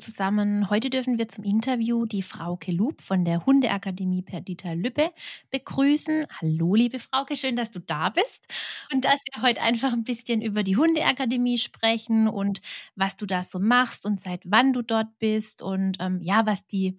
[0.00, 0.70] Zusammen.
[0.70, 5.12] Heute dürfen wir zum Interview die Frau Kelub von der Hundeakademie Perdita Lübbe
[5.50, 6.26] begrüßen.
[6.40, 8.44] Hallo, liebe Frauke, schön, dass du da bist
[8.92, 12.60] und dass wir heute einfach ein bisschen über die Hundeakademie sprechen und
[12.96, 16.66] was du da so machst und seit wann du dort bist und ähm, ja, was
[16.66, 16.96] die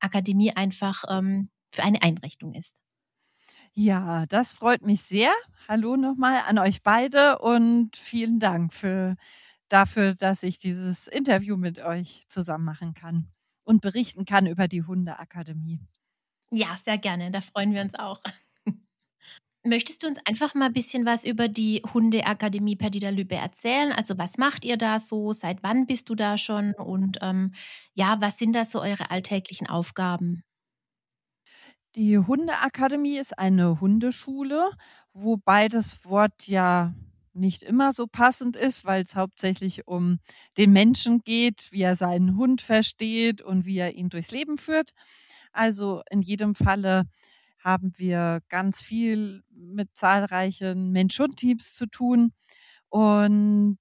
[0.00, 2.74] Akademie einfach ähm, für eine Einrichtung ist.
[3.76, 5.32] Ja, das freut mich sehr.
[5.68, 9.16] Hallo nochmal an euch beide und vielen Dank für
[9.74, 13.26] dafür, dass ich dieses Interview mit euch zusammen machen kann
[13.64, 15.80] und berichten kann über die Hundeakademie.
[16.50, 17.32] Ja, sehr gerne.
[17.32, 18.20] Da freuen wir uns auch.
[19.64, 23.90] Möchtest du uns einfach mal ein bisschen was über die Hundeakademie Perdida Lübbe erzählen?
[23.90, 25.32] Also was macht ihr da so?
[25.32, 26.74] Seit wann bist du da schon?
[26.74, 27.52] Und ähm,
[27.94, 30.44] ja, was sind da so eure alltäglichen Aufgaben?
[31.96, 34.70] Die Hundeakademie ist eine Hundeschule,
[35.12, 36.92] wobei das Wort ja
[37.34, 40.18] nicht immer so passend ist, weil es hauptsächlich um
[40.56, 44.90] den Menschen geht, wie er seinen Hund versteht und wie er ihn durchs Leben führt.
[45.52, 47.04] Also in jedem Falle
[47.58, 52.32] haben wir ganz viel mit zahlreichen Mensch-Hund-Teams zu tun.
[52.88, 53.78] Und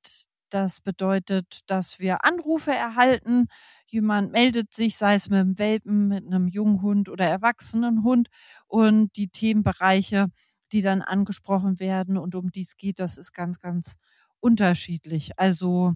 [0.49, 3.47] das bedeutet, dass wir Anrufe erhalten.
[3.87, 8.29] Jemand meldet sich, sei es mit einem Welpen, mit einem jungen Hund oder erwachsenen Hund.
[8.67, 10.27] Und die Themenbereiche
[10.73, 13.95] die dann angesprochen werden und um die es geht, das ist ganz, ganz
[14.39, 15.39] unterschiedlich.
[15.39, 15.93] Also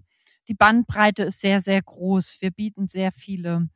[0.48, 2.38] die Bandbreite ist sehr, sehr groß.
[2.40, 3.68] Wir bieten sehr viele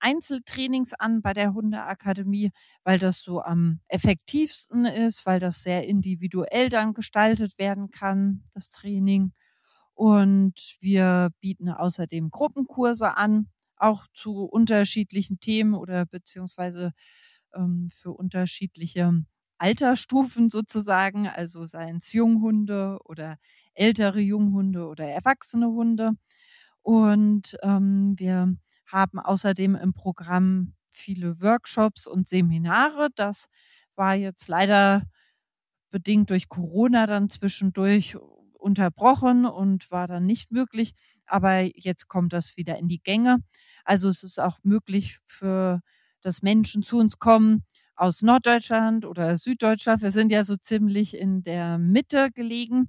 [0.00, 2.50] Einzeltrainings an bei der Hundeakademie,
[2.84, 8.70] weil das so am effektivsten ist, weil das sehr individuell dann gestaltet werden kann, das
[8.70, 9.32] Training.
[9.94, 16.92] Und wir bieten außerdem Gruppenkurse an, auch zu unterschiedlichen Themen oder beziehungsweise
[17.54, 19.24] ähm, für unterschiedliche
[19.58, 23.38] Altersstufen sozusagen, also seien es Junghunde oder
[23.74, 26.12] ältere Junghunde oder erwachsene Hunde.
[26.82, 28.56] Und ähm, wir
[28.86, 33.08] haben außerdem im Programm viele Workshops und Seminare.
[33.16, 33.46] Das
[33.96, 35.02] war jetzt leider
[35.90, 38.16] bedingt durch Corona dann zwischendurch
[38.54, 40.94] unterbrochen und war dann nicht möglich.
[41.26, 43.38] Aber jetzt kommt das wieder in die Gänge.
[43.84, 45.80] Also es ist auch möglich für,
[46.22, 47.64] dass Menschen zu uns kommen,
[47.96, 50.02] aus Norddeutschland oder Süddeutschland.
[50.02, 52.88] Wir sind ja so ziemlich in der Mitte gelegen.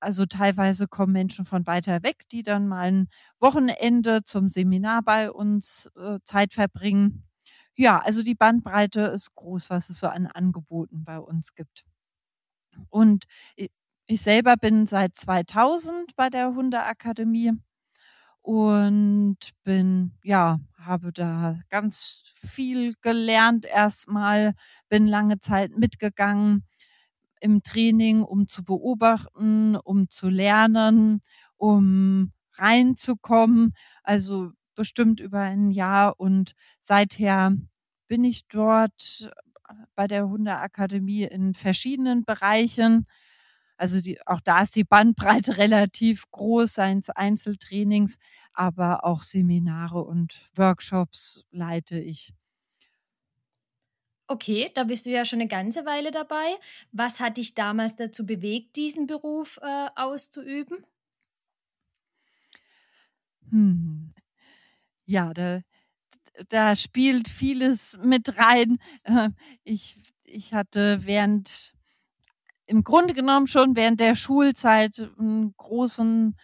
[0.00, 3.08] Also teilweise kommen Menschen von weiter weg, die dann mal ein
[3.40, 7.24] Wochenende zum Seminar bei uns äh, Zeit verbringen.
[7.76, 11.84] Ja, also die Bandbreite ist groß, was es so an Angeboten bei uns gibt.
[12.90, 13.24] Und
[14.06, 17.52] ich selber bin seit 2000 bei der Hundeakademie
[18.42, 24.54] und bin, ja, habe da ganz viel gelernt erstmal,
[24.88, 26.64] bin lange Zeit mitgegangen
[27.40, 31.20] im Training, um zu beobachten, um zu lernen,
[31.56, 33.74] um reinzukommen.
[34.02, 37.52] Also bestimmt über ein Jahr und seither
[38.08, 39.30] bin ich dort
[39.94, 43.06] bei der Hundeakademie in verschiedenen Bereichen
[43.80, 48.18] also die, auch da ist die Bandbreite relativ groß, seien es Einzeltrainings,
[48.52, 52.34] aber auch Seminare und Workshops leite ich.
[54.28, 56.56] Okay, da bist du ja schon eine ganze Weile dabei.
[56.92, 60.86] Was hat dich damals dazu bewegt, diesen Beruf äh, auszuüben?
[63.50, 64.12] Hm.
[65.06, 65.60] Ja, da,
[66.48, 68.78] da spielt vieles mit rein.
[69.64, 71.74] Ich, ich hatte während
[72.70, 76.36] im Grunde genommen schon während der Schulzeit einen großen,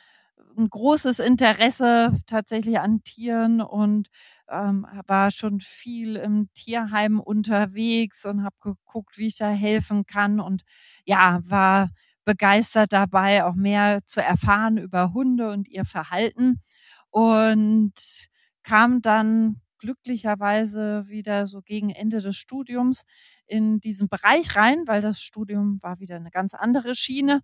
[0.58, 4.08] ein großes Interesse tatsächlich an Tieren und
[4.50, 10.40] ähm, war schon viel im Tierheim unterwegs und habe geguckt, wie ich da helfen kann
[10.40, 10.62] und
[11.04, 11.90] ja, war
[12.24, 16.60] begeistert dabei, auch mehr zu erfahren über Hunde und ihr Verhalten
[17.10, 17.94] und
[18.64, 23.02] kam dann glücklicherweise wieder so gegen Ende des Studiums
[23.46, 27.40] in diesen Bereich rein, weil das Studium war wieder eine ganz andere Schiene.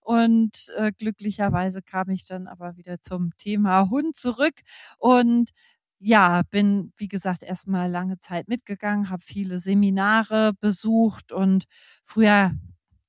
[0.00, 4.60] Und äh, glücklicherweise kam ich dann aber wieder zum Thema Hund zurück
[4.98, 5.50] und
[5.98, 11.64] ja, bin, wie gesagt, erstmal lange Zeit mitgegangen, habe viele Seminare besucht und
[12.04, 12.52] früher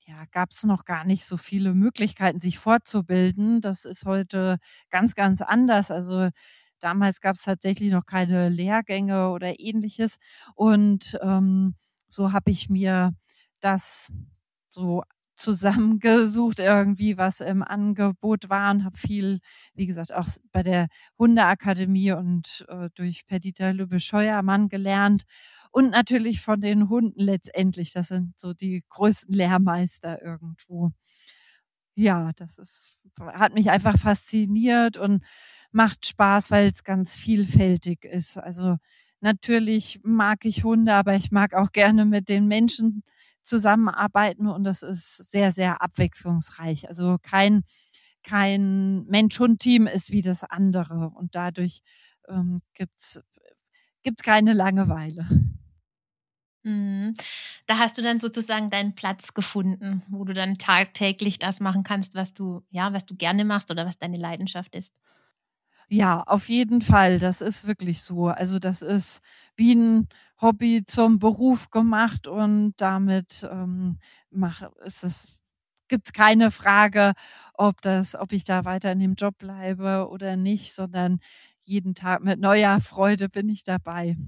[0.08, 3.60] ja, gab es noch gar nicht so viele Möglichkeiten, sich fortzubilden.
[3.62, 4.58] Das ist heute
[4.90, 5.90] ganz, ganz anders.
[5.92, 6.30] Also
[6.86, 10.18] damals gab es tatsächlich noch keine Lehrgänge oder ähnliches.
[10.56, 11.76] Und ähm,
[12.10, 13.14] so habe ich mir
[13.62, 14.12] das
[14.70, 15.04] so
[15.36, 19.40] zusammengesucht, irgendwie was im Angebot war und habe viel,
[19.74, 20.88] wie gesagt, auch bei der
[21.20, 25.24] Hundeakademie und äh, durch Perdita Lübbe-Scheuermann gelernt
[25.72, 27.92] und natürlich von den Hunden letztendlich.
[27.94, 30.92] Das sind so die größten Lehrmeister irgendwo.
[31.98, 35.24] Ja, das ist, hat mich einfach fasziniert und
[35.76, 38.38] macht Spaß, weil es ganz vielfältig ist.
[38.38, 38.78] Also
[39.22, 43.04] natürlich mag ich Hunde, aber ich mag auch gerne mit den Menschen
[43.44, 46.88] zusammenarbeiten und das ist sehr, sehr abwechslungsreich.
[46.90, 47.64] Also kein,
[48.24, 51.82] kein Mensch-Hund-Team ist wie das andere und dadurch
[52.30, 53.20] ähm, gibt's
[54.04, 55.28] gibt's keine Langeweile.
[56.64, 57.14] Mhm.
[57.68, 62.16] Da hast du dann sozusagen deinen Platz gefunden, wo du dann tagtäglich das machen kannst,
[62.16, 64.94] was du, ja, was du gerne machst oder was deine Leidenschaft ist.
[65.90, 67.20] Ja, auf jeden Fall.
[67.20, 68.28] Das ist wirklich so.
[68.28, 69.22] Also das ist
[69.56, 70.08] wie ein
[70.42, 74.00] Hobby zum Beruf gemacht und damit ähm,
[74.32, 75.32] mach, ist es
[75.88, 77.14] gibt's keine Frage,
[77.54, 81.20] ob das, ob ich da weiter in dem Job bleibe oder nicht, sondern
[81.62, 84.18] jeden Tag mit neuer Freude bin ich dabei.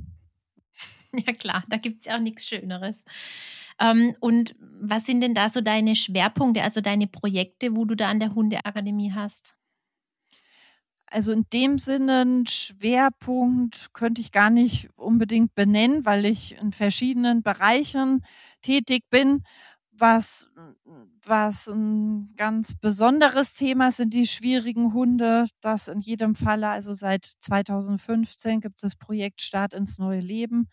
[1.13, 3.03] Ja klar, da gibt es ja auch nichts Schöneres.
[3.79, 8.09] Ähm, und was sind denn da so deine Schwerpunkte, also deine Projekte, wo du da
[8.09, 9.53] an der Hundeakademie hast?
[11.09, 16.73] Also in dem Sinne einen Schwerpunkt könnte ich gar nicht unbedingt benennen, weil ich in
[16.73, 18.23] verschiedenen Bereichen
[18.61, 19.43] tätig bin.
[19.93, 20.47] Was,
[21.25, 25.45] was ein ganz besonderes Thema sind die schwierigen Hunde.
[25.61, 30.67] Das in jedem Falle, also seit 2015 gibt es das Projekt Start ins neue Leben.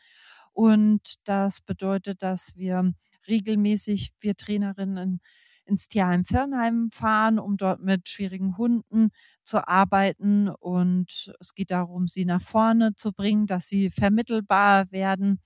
[0.52, 2.92] Und das bedeutet, dass wir
[3.28, 5.20] regelmäßig, wir Trainerinnen
[5.66, 9.08] ins Tierheim Fernheim fahren, um dort mit schwierigen Hunden
[9.42, 10.48] zu arbeiten.
[10.48, 15.40] Und es geht darum, sie nach vorne zu bringen, dass sie vermittelbar werden.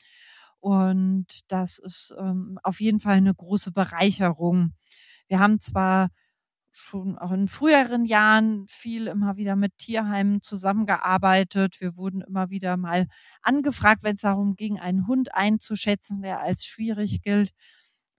[0.60, 4.72] Und das ist ähm, auf jeden Fall eine große Bereicherung.
[5.28, 6.08] Wir haben zwar
[6.70, 11.80] schon auch in früheren Jahren viel immer wieder mit Tierheimen zusammengearbeitet.
[11.80, 13.08] Wir wurden immer wieder mal
[13.42, 17.52] angefragt, wenn es darum ging, einen Hund einzuschätzen, der als schwierig gilt.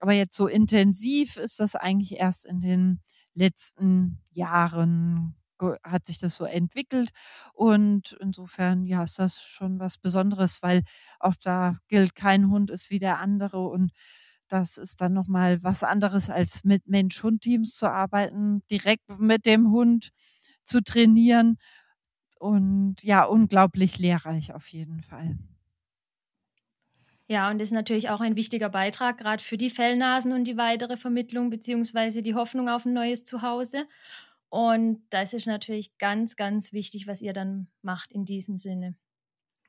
[0.00, 3.00] Aber jetzt so intensiv ist das eigentlich erst in den
[3.34, 5.36] letzten Jahren
[5.84, 7.10] hat sich das so entwickelt.
[7.52, 10.82] Und insofern, ja, ist das schon was Besonderes, weil
[11.18, 13.92] auch da gilt, kein Hund ist wie der andere und
[14.48, 20.10] das ist dann nochmal was anderes, als mit Mensch-Hund-Teams zu arbeiten, direkt mit dem Hund
[20.64, 21.56] zu trainieren.
[22.38, 25.38] Und ja, unglaublich lehrreich auf jeden Fall.
[27.30, 30.56] Ja, und das ist natürlich auch ein wichtiger Beitrag, gerade für die Fellnasen und die
[30.56, 33.86] weitere Vermittlung beziehungsweise die Hoffnung auf ein neues Zuhause.
[34.48, 38.96] Und das ist natürlich ganz, ganz wichtig, was ihr dann macht in diesem Sinne.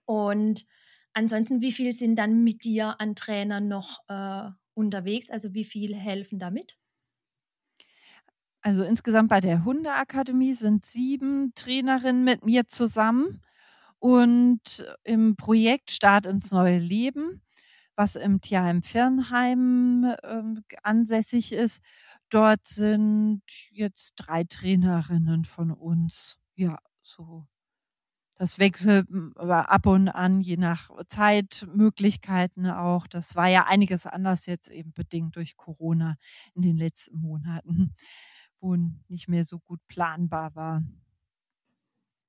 [0.06, 0.66] Und
[1.14, 5.30] ansonsten, wie viel sind dann mit dir an Trainern noch äh, unterwegs?
[5.30, 6.80] Also wie viel helfen damit?
[8.64, 13.44] Also insgesamt bei der Hundeakademie sind sieben Trainerinnen mit mir zusammen
[14.00, 17.44] und im Projekt Start ins neue Leben,
[17.96, 20.44] was im Tierheim Firnheim äh,
[20.84, 21.82] ansässig ist,
[22.30, 26.38] dort sind jetzt drei Trainerinnen von uns.
[26.56, 27.48] Ja, so
[28.38, 33.06] das wechselt aber ab und an, je nach Zeitmöglichkeiten auch.
[33.08, 36.16] Das war ja einiges anders jetzt eben bedingt durch Corona
[36.56, 37.96] in den letzten Monaten,
[38.60, 38.76] wo
[39.10, 40.84] nicht mehr so gut planbar war.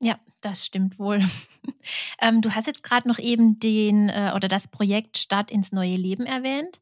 [0.02, 1.20] Ja, das stimmt wohl.
[2.20, 5.94] ähm, du hast jetzt gerade noch eben den äh, oder das Projekt Stadt ins neue
[5.94, 6.80] Leben erwähnt.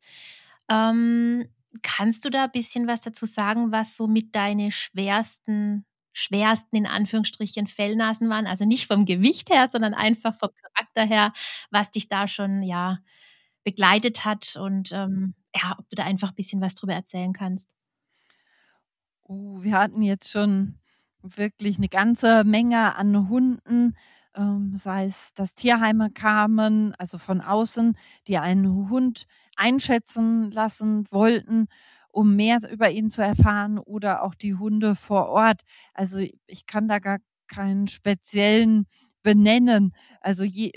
[0.70, 1.46] Ähm,
[1.82, 6.86] kannst du da ein bisschen was dazu sagen, was so mit deine schwersten schwersten in
[6.86, 8.46] Anführungsstrichen Fellnasen waren.
[8.46, 11.32] Also nicht vom Gewicht her, sondern einfach vom Charakter her,
[11.70, 13.00] was dich da schon ja
[13.64, 17.68] begleitet hat und ähm, ja, ob du da einfach ein bisschen was drüber erzählen kannst.
[19.24, 20.79] Oh, wir hatten jetzt schon
[21.22, 23.94] wirklich eine ganze Menge an Hunden,
[24.36, 27.96] ähm, sei es, dass Tierheime kamen, also von außen,
[28.28, 31.66] die einen Hund einschätzen lassen wollten
[32.12, 35.62] um mehr über ihn zu erfahren oder auch die Hunde vor Ort.
[35.94, 38.86] Also ich kann da gar keinen speziellen
[39.22, 39.92] benennen.
[40.20, 40.72] Also je,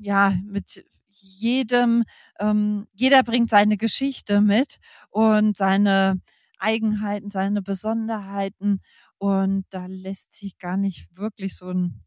[0.00, 2.04] ja, mit jedem,
[2.38, 4.76] ähm, jeder bringt seine Geschichte mit
[5.10, 6.20] und seine
[6.58, 8.80] Eigenheiten, seine Besonderheiten
[9.18, 12.02] und da lässt sich gar nicht wirklich so ein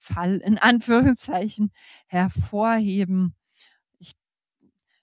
[0.00, 1.72] Fall in Anführungszeichen
[2.06, 3.34] hervorheben.
[3.98, 4.14] Ich,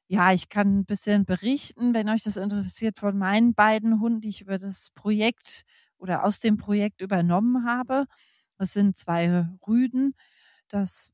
[0.07, 4.29] ja, ich kann ein bisschen berichten, wenn euch das interessiert, von meinen beiden Hunden, die
[4.29, 5.63] ich über das Projekt
[5.97, 8.05] oder aus dem Projekt übernommen habe.
[8.57, 10.13] Das sind zwei Rüden.
[10.69, 11.11] Das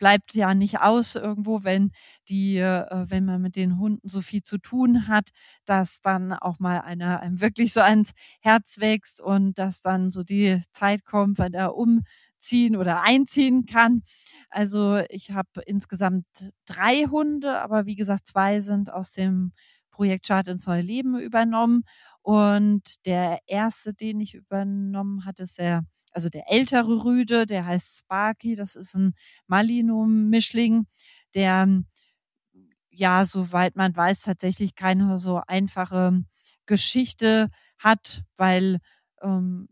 [0.00, 1.92] bleibt ja nicht aus irgendwo, wenn
[2.28, 5.30] die, äh, wenn man mit den Hunden so viel zu tun hat,
[5.66, 10.24] dass dann auch mal einer einem wirklich so ans Herz wächst und dass dann so
[10.24, 14.02] die Zeit kommt, wenn er umziehen oder einziehen kann.
[14.50, 16.24] Also ich habe insgesamt
[16.66, 19.52] drei Hunde, aber wie gesagt, zwei sind aus dem
[19.90, 21.84] Projekt Start ins neue Leben übernommen.
[22.22, 27.98] Und der erste, den ich übernommen hatte, ist der also der ältere Rüde, der heißt
[28.00, 29.14] Sparky, das ist ein
[29.48, 30.86] Malinum-Mischling,
[31.34, 31.66] der
[32.90, 36.22] ja, soweit man weiß, tatsächlich keine so einfache
[36.66, 37.48] Geschichte
[37.78, 38.78] hat, weil
[39.22, 39.68] ähm,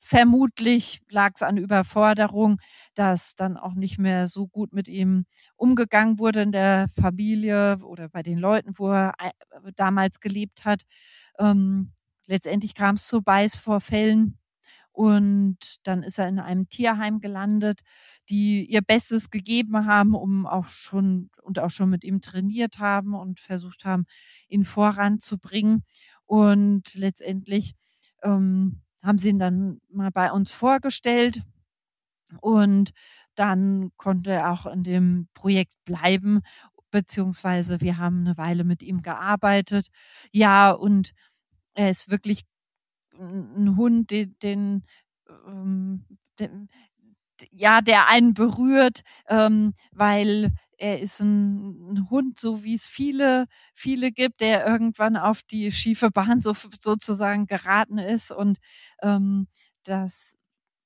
[0.00, 2.58] vermutlich lag es an Überforderung,
[2.94, 8.08] dass dann auch nicht mehr so gut mit ihm umgegangen wurde in der Familie oder
[8.08, 9.12] bei den Leuten, wo er
[9.76, 10.82] damals gelebt hat.
[11.38, 11.92] Ähm,
[12.26, 14.38] letztendlich kam es zu Beißvorfällen
[14.98, 17.82] und dann ist er in einem Tierheim gelandet,
[18.28, 23.14] die ihr Bestes gegeben haben, um auch schon und auch schon mit ihm trainiert haben
[23.14, 24.06] und versucht haben,
[24.48, 25.84] ihn voranzubringen.
[26.26, 27.76] Und letztendlich
[28.24, 31.42] ähm, haben sie ihn dann mal bei uns vorgestellt.
[32.40, 32.90] Und
[33.36, 36.40] dann konnte er auch in dem Projekt bleiben,
[36.90, 39.86] beziehungsweise wir haben eine Weile mit ihm gearbeitet.
[40.32, 41.12] Ja, und
[41.74, 42.44] er ist wirklich
[43.18, 44.84] ein Hund, den, den,
[45.46, 46.04] ähm,
[46.38, 46.68] den
[47.52, 53.46] ja, der einen berührt, ähm, weil er ist ein, ein, Hund, so wie es viele,
[53.74, 58.30] viele gibt, der irgendwann auf die schiefe Bahn so, sozusagen geraten ist.
[58.30, 58.58] Und
[59.02, 59.48] ähm,
[59.84, 60.36] das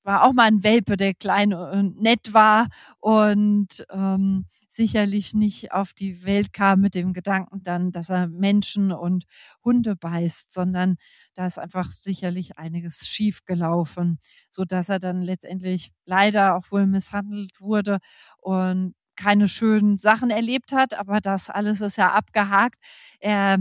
[0.03, 2.67] war auch mal ein Welpe, der klein und nett war.
[2.99, 8.91] Und ähm, sicherlich nicht auf die Welt kam mit dem Gedanken dann, dass er Menschen
[8.91, 9.25] und
[9.63, 10.95] Hunde beißt, sondern
[11.35, 16.87] da ist einfach sicherlich einiges schief gelaufen, so dass er dann letztendlich leider auch wohl
[16.87, 17.99] misshandelt wurde
[18.41, 22.79] und keine schönen Sachen erlebt hat, aber das alles ist ja abgehakt.
[23.19, 23.57] Er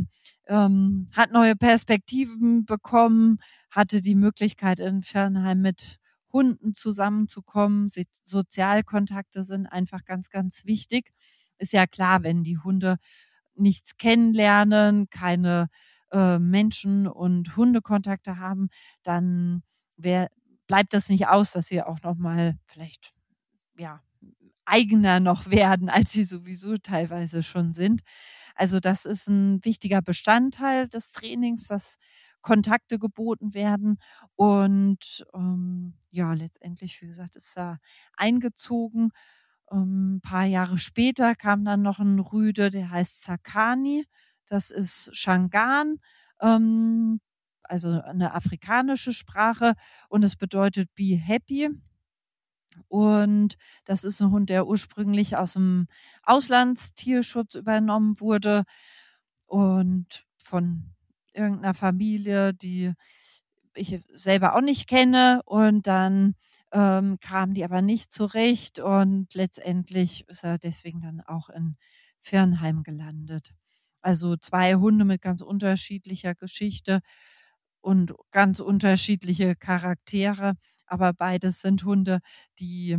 [0.46, 3.38] ähm, hat neue Perspektiven bekommen,
[3.70, 5.98] hatte die Möglichkeit in Fernheim mit
[6.32, 7.88] Hunden zusammenzukommen.
[8.24, 11.12] Sozialkontakte sind einfach ganz, ganz wichtig.
[11.58, 12.96] Ist ja klar, wenn die Hunde
[13.54, 15.68] nichts kennenlernen, keine
[16.12, 18.68] äh, Menschen- und Hundekontakte haben,
[19.02, 19.62] dann
[19.96, 20.28] wär,
[20.66, 23.12] bleibt das nicht aus, dass sie auch noch mal vielleicht
[23.78, 24.02] ja
[24.64, 28.02] eigener noch werden, als sie sowieso teilweise schon sind.
[28.54, 31.96] Also das ist ein wichtiger Bestandteil des Trainings, dass
[32.42, 33.98] Kontakte geboten werden.
[34.36, 37.78] Und ähm, ja, letztendlich, wie gesagt, ist er
[38.16, 39.10] eingezogen.
[39.70, 44.04] Ähm, ein paar Jahre später kam dann noch ein Rüde, der heißt Sakani.
[44.46, 45.96] Das ist Shangan,
[46.40, 47.20] ähm,
[47.62, 49.74] also eine afrikanische Sprache
[50.08, 51.70] und es bedeutet be happy.
[52.88, 55.86] Und das ist ein Hund, der ursprünglich aus dem
[56.24, 58.64] Auslandstierschutz übernommen wurde
[59.46, 60.94] und von
[61.34, 62.92] irgendeiner Familie, die
[63.74, 65.42] ich selber auch nicht kenne.
[65.46, 66.34] Und dann
[66.72, 71.76] ähm, kam die aber nicht zurecht und letztendlich ist er deswegen dann auch in
[72.20, 73.52] Firnheim gelandet.
[74.02, 77.00] Also zwei Hunde mit ganz unterschiedlicher Geschichte
[77.80, 80.54] und ganz unterschiedliche Charaktere,
[80.86, 82.20] aber beides sind Hunde,
[82.58, 82.96] die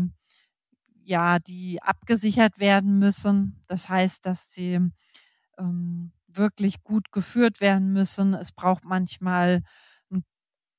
[1.04, 3.64] ja, die abgesichert werden müssen.
[3.68, 4.80] Das heißt, dass sie
[5.60, 8.34] ähm, wirklich gut geführt werden müssen.
[8.34, 9.64] Es braucht manchmal
[10.12, 10.24] ein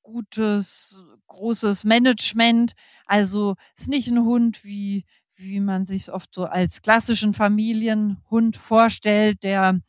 [0.03, 2.73] gutes, großes Management.
[3.05, 9.43] Also ist nicht ein Hund, wie, wie man sich oft so als klassischen Familienhund vorstellt,
[9.43, 9.79] der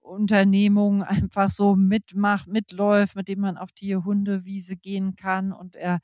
[0.00, 6.00] Unternehmung einfach so mitmacht, mitläuft, mit dem man auf die Hundewiese gehen kann und er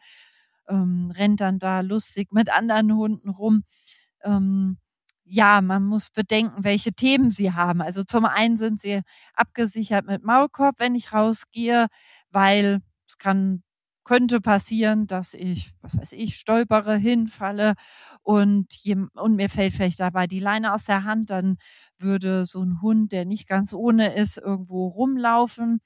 [0.69, 3.65] ähm, rennt dann da lustig mit anderen Hunden rum.
[4.25, 4.79] Ähm,
[5.35, 7.81] ja, man muss bedenken, welche Themen sie haben.
[7.81, 9.01] Also zum einen sind sie
[9.35, 11.87] abgesichert mit Maulkorb, wenn ich rausgehe,
[12.31, 13.63] weil es kann
[14.05, 17.75] könnte passieren, dass ich, was weiß ich, stolpere, hinfalle
[18.23, 18.67] und,
[19.15, 21.57] und mir fällt vielleicht dabei die Leine aus der Hand, dann
[21.99, 25.81] würde so ein Hund, der nicht ganz ohne ist, irgendwo rumlaufen.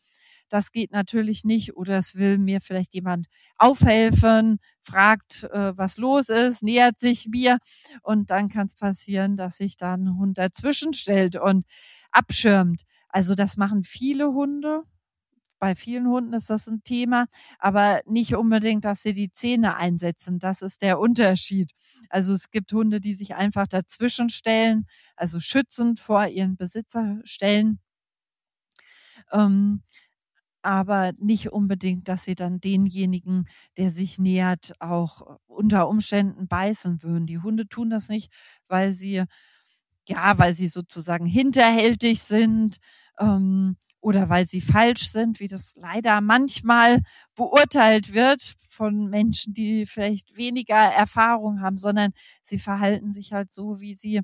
[0.49, 1.77] Das geht natürlich nicht.
[1.77, 3.27] Oder es will mir vielleicht jemand
[3.59, 7.59] aufhelfen, fragt, äh, was los ist, nähert sich mir
[8.03, 11.65] und dann kann es passieren, dass sich dann ein Hund dazwischen stellt und
[12.13, 12.83] abschirmt.
[13.09, 14.83] Also das machen viele Hunde.
[15.59, 17.27] bei vielen Hunden ist das ein Thema,
[17.59, 20.39] aber nicht unbedingt, dass sie die Zähne einsetzen.
[20.39, 21.73] Das ist der Unterschied.
[22.11, 24.87] Also es gibt Hunde, die sich einfach dazwischen stellen,
[25.17, 27.81] also schützend vor ihren Besitzer stellen.
[29.33, 29.83] Ähm,
[30.67, 37.27] aber nicht unbedingt, dass sie dann denjenigen, der sich nähert, auch unter Umständen beißen würden.
[37.27, 38.33] Die Hunde tun das nicht,
[38.69, 39.25] weil sie,
[40.09, 42.79] ja, weil sie sozusagen hinterhältig sind,
[43.19, 47.01] ähm, oder weil sie falsch sind, wie das leider manchmal
[47.35, 52.13] beurteilt wird von Menschen, die vielleicht weniger Erfahrung haben, sondern
[52.45, 54.21] sie verhalten sich halt so, wie sie,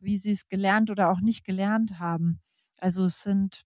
[0.00, 2.40] wie sie es gelernt oder auch nicht gelernt haben.
[2.76, 3.62] Also es sind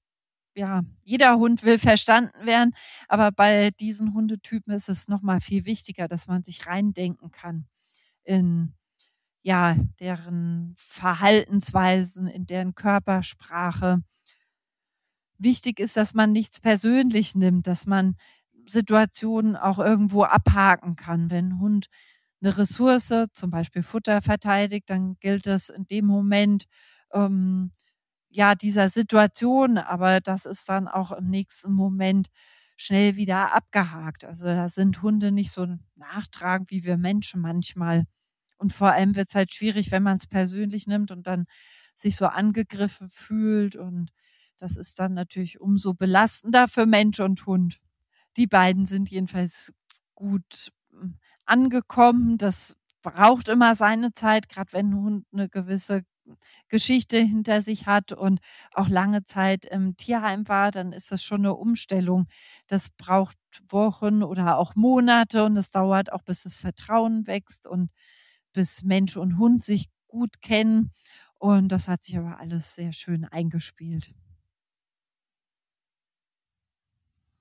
[0.57, 2.75] ja, jeder Hund will verstanden werden,
[3.09, 7.67] aber bei diesen Hundetypen ist es nochmal viel wichtiger, dass man sich reindenken kann
[8.25, 8.75] in
[9.43, 14.03] ja, deren Verhaltensweisen, in deren Körpersprache.
[15.39, 18.17] Wichtig ist, dass man nichts persönlich nimmt, dass man
[18.69, 21.31] Situationen auch irgendwo abhaken kann.
[21.31, 21.89] Wenn ein Hund
[22.43, 26.65] eine Ressource, zum Beispiel Futter verteidigt, dann gilt es in dem Moment,
[27.13, 27.73] ähm,
[28.37, 32.29] ja, dieser Situation, aber das ist dann auch im nächsten Moment
[32.77, 34.25] schnell wieder abgehakt.
[34.27, 38.05] Also da sind Hunde nicht so nachtragend wie wir Menschen manchmal.
[38.59, 41.47] Und vor allem wird es halt schwierig, wenn man es persönlich nimmt und dann
[41.95, 43.75] sich so angegriffen fühlt.
[43.75, 44.11] Und
[44.59, 47.81] das ist dann natürlich umso belastender für Mensch und Hund.
[48.37, 49.73] Die beiden sind jedenfalls
[50.15, 51.17] gut hm,
[51.47, 52.37] angekommen.
[52.39, 56.03] Das braucht immer seine Zeit, gerade wenn ein Hund eine gewisse
[56.69, 58.41] Geschichte hinter sich hat und
[58.73, 62.27] auch lange Zeit im Tierheim war, dann ist das schon eine Umstellung.
[62.67, 63.37] Das braucht
[63.69, 67.91] Wochen oder auch Monate und es dauert auch, bis das Vertrauen wächst und
[68.53, 70.93] bis Mensch und Hund sich gut kennen.
[71.39, 74.13] Und das hat sich aber alles sehr schön eingespielt.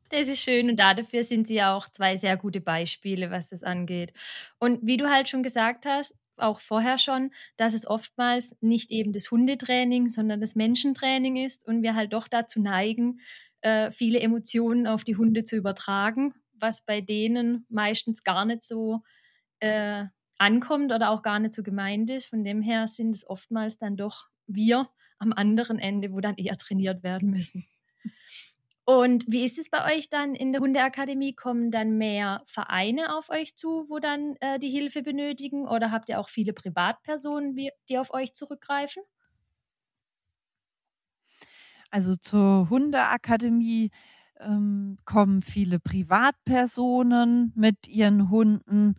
[0.09, 4.13] Das ist schön und dafür sind sie auch zwei sehr gute Beispiele, was das angeht.
[4.59, 9.13] Und wie du halt schon gesagt hast, auch vorher schon, dass es oftmals nicht eben
[9.13, 13.19] das Hundetraining, sondern das Menschentraining ist und wir halt doch dazu neigen,
[13.61, 19.01] äh, viele Emotionen auf die Hunde zu übertragen, was bei denen meistens gar nicht so
[19.59, 20.05] äh,
[20.37, 22.25] ankommt oder auch gar nicht so gemeint ist.
[22.25, 26.57] Von dem her sind es oftmals dann doch wir am anderen Ende, wo dann eher
[26.57, 27.65] trainiert werden müssen.
[28.87, 31.33] Und wie ist es bei euch dann in der Hundeakademie?
[31.33, 35.67] Kommen dann mehr Vereine auf euch zu, wo dann äh, die Hilfe benötigen?
[35.67, 37.55] Oder habt ihr auch viele Privatpersonen,
[37.89, 39.01] die auf euch zurückgreifen?
[41.91, 43.91] Also zur Hundeakademie
[44.39, 48.95] ähm, kommen viele Privatpersonen mit ihren Hunden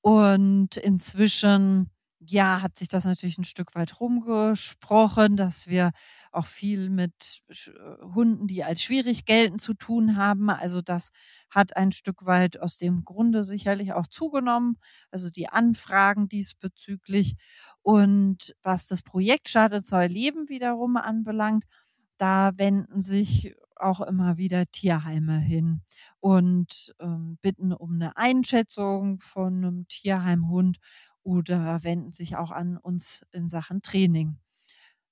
[0.00, 1.90] und inzwischen
[2.28, 5.92] ja, hat sich das natürlich ein Stück weit rumgesprochen, dass wir
[6.32, 7.54] auch viel mit äh,
[8.14, 10.50] Hunden, die als schwierig gelten, zu tun haben.
[10.50, 11.10] Also das
[11.50, 14.78] hat ein Stück weit aus dem Grunde sicherlich auch zugenommen.
[15.10, 17.36] Also die Anfragen diesbezüglich.
[17.82, 21.64] Und was das Projekt Startet Zoll Leben wiederum anbelangt,
[22.18, 25.82] da wenden sich auch immer wieder Tierheime hin
[26.20, 30.78] und ähm, bitten um eine Einschätzung von einem Tierheimhund
[31.26, 34.38] oder wenden sich auch an uns in Sachen Training.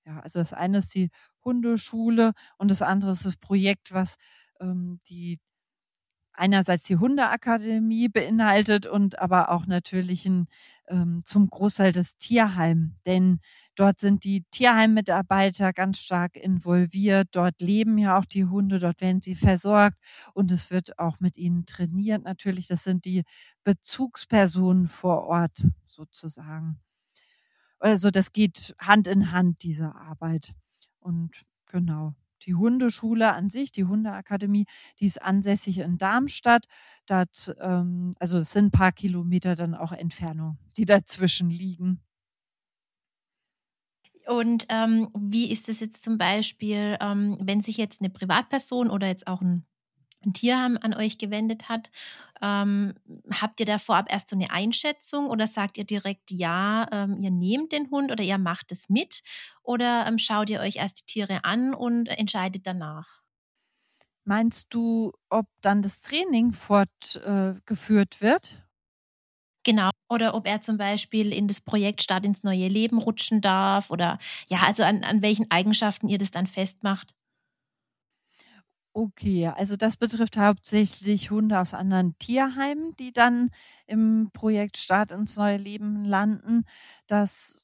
[0.07, 1.11] Ja, also das eine ist die
[1.45, 4.17] Hundeschule und das andere ist das Projekt, was
[4.61, 5.41] ähm, die
[6.37, 10.49] einerseits die Hundeakademie beinhaltet und aber auch natürlich ein,
[10.89, 12.97] ähm, zum Großteil das Tierheim.
[13.07, 13.39] Denn
[13.77, 17.29] dort sind die Tierheimmitarbeiter ganz stark involviert.
[17.33, 19.99] Dort leben ja auch die Hunde, dort werden sie versorgt
[20.35, 22.25] und es wird auch mit ihnen trainiert.
[22.25, 23.23] Natürlich, das sind die
[23.65, 25.63] Bezugspersonen vor Ort
[25.95, 26.81] sozusagen.
[27.79, 30.55] Also das geht Hand in Hand, diese Arbeit.
[31.01, 31.33] Und
[31.67, 32.15] genau,
[32.47, 34.67] die Hundeschule an sich, die Hundeakademie,
[35.01, 36.67] die ist ansässig in Darmstadt.
[37.07, 42.01] Dat, ähm, also es sind ein paar Kilometer dann auch Entfernung, die dazwischen liegen.
[44.27, 49.07] Und ähm, wie ist es jetzt zum Beispiel, ähm, wenn sich jetzt eine Privatperson oder
[49.07, 49.67] jetzt auch ein
[50.33, 51.91] Tierheim an euch gewendet hat.
[52.43, 52.95] Ähm,
[53.33, 57.31] habt ihr da vorab erst so eine Einschätzung oder sagt ihr direkt ja, ähm, ihr
[57.31, 59.23] nehmt den Hund oder ihr macht es mit
[59.63, 63.23] oder ähm, schaut ihr euch erst die Tiere an und entscheidet danach?
[64.25, 68.65] Meinst du, ob dann das Training fortgeführt äh, wird?
[69.65, 69.91] Genau.
[70.09, 74.19] Oder ob er zum Beispiel in das Projekt Start ins neue Leben rutschen darf oder
[74.49, 77.15] ja, also an, an welchen Eigenschaften ihr das dann festmacht.
[78.97, 83.51] Okay, also das betrifft hauptsächlich Hunde aus anderen Tierheimen, die dann
[83.89, 86.63] im Projekt Start ins neue Leben landen.
[87.09, 87.61] Das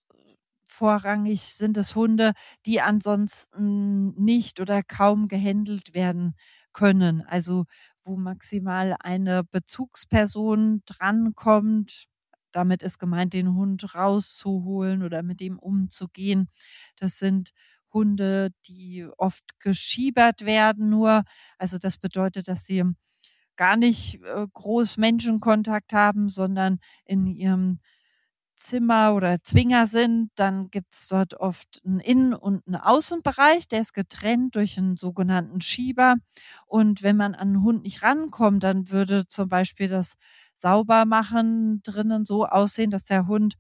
[0.68, 2.32] vorrangig sind es Hunde,
[2.66, 6.34] die ansonsten nicht oder kaum gehandelt werden
[6.72, 7.22] können.
[7.22, 7.64] Also
[8.02, 12.06] wo maximal eine Bezugsperson drankommt.
[12.52, 16.48] Damit ist gemeint, den Hund rauszuholen oder mit ihm umzugehen.
[16.96, 17.52] Das sind
[17.92, 21.22] Hunde, die oft geschiebert werden nur.
[21.58, 22.84] Also das bedeutet, dass sie
[23.56, 27.80] gar nicht äh, groß Menschenkontakt haben, sondern in ihrem
[28.56, 33.80] Zimmer oder Zwinger sind, dann gibt es dort oft einen Innen- und einen Außenbereich, der
[33.80, 36.16] ist getrennt durch einen sogenannten Schieber.
[36.66, 40.14] Und wenn man an einen Hund nicht rankommt, dann würde zum Beispiel das
[40.56, 43.54] Saubermachen drinnen so aussehen, dass der Hund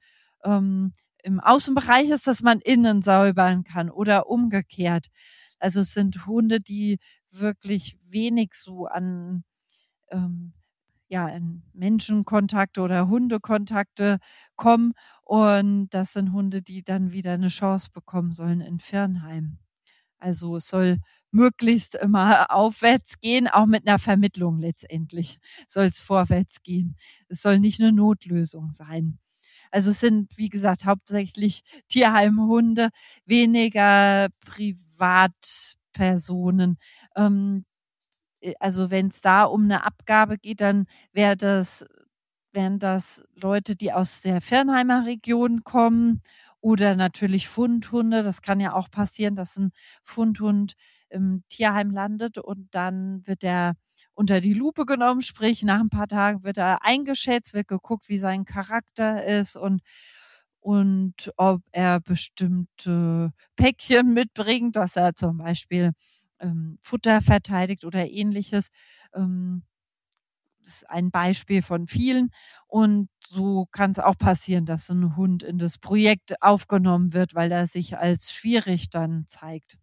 [0.44, 0.92] ähm,
[1.24, 5.08] im Außenbereich ist, dass man innen säubern kann oder umgekehrt.
[5.58, 6.98] Also es sind Hunde, die
[7.30, 9.44] wirklich wenig so an
[10.10, 10.52] ähm,
[11.08, 14.18] ja, in Menschenkontakte oder Hundekontakte
[14.56, 14.92] kommen.
[15.24, 19.58] Und das sind Hunde, die dann wieder eine Chance bekommen sollen in Fernheim.
[20.18, 20.98] Also es soll
[21.32, 26.96] möglichst immer aufwärts gehen, auch mit einer Vermittlung letztendlich soll es vorwärts gehen.
[27.28, 29.18] Es soll nicht eine Notlösung sein.
[29.70, 32.88] Also es sind, wie gesagt, hauptsächlich Tierheimhunde,
[33.26, 36.78] weniger Privatpersonen.
[37.16, 37.64] Ähm,
[38.40, 41.84] äh, also wenn es da um eine Abgabe geht, dann wäre das,
[42.52, 46.22] wären das Leute, die aus der Fernheimer Region kommen
[46.60, 48.22] oder natürlich Fundhunde.
[48.22, 49.72] Das kann ja auch passieren, dass ein
[50.04, 50.74] Fundhund
[51.10, 53.74] im Tierheim landet und dann wird er
[54.20, 58.18] unter die Lupe genommen, sprich nach ein paar Tagen wird er eingeschätzt, wird geguckt, wie
[58.18, 59.82] sein Charakter ist und
[60.60, 65.92] und ob er bestimmte Päckchen mitbringt, dass er zum Beispiel
[66.40, 68.68] ähm, Futter verteidigt oder ähnliches.
[69.14, 69.62] Ähm,
[70.64, 72.30] das ist ein Beispiel von vielen.
[72.66, 77.52] Und so kann es auch passieren, dass ein Hund in das Projekt aufgenommen wird, weil
[77.52, 79.78] er sich als schwierig dann zeigt.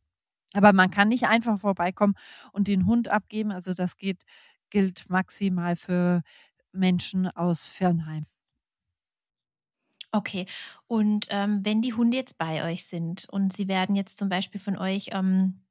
[0.53, 2.15] Aber man kann nicht einfach vorbeikommen
[2.53, 3.51] und den Hund abgeben.
[3.51, 4.23] Also das geht,
[4.69, 6.21] gilt maximal für
[6.71, 8.25] Menschen aus Fernheim.
[10.13, 10.45] Okay,
[10.87, 14.59] und ähm, wenn die Hunde jetzt bei euch sind und sie werden jetzt zum Beispiel
[14.61, 15.61] von euch ähm,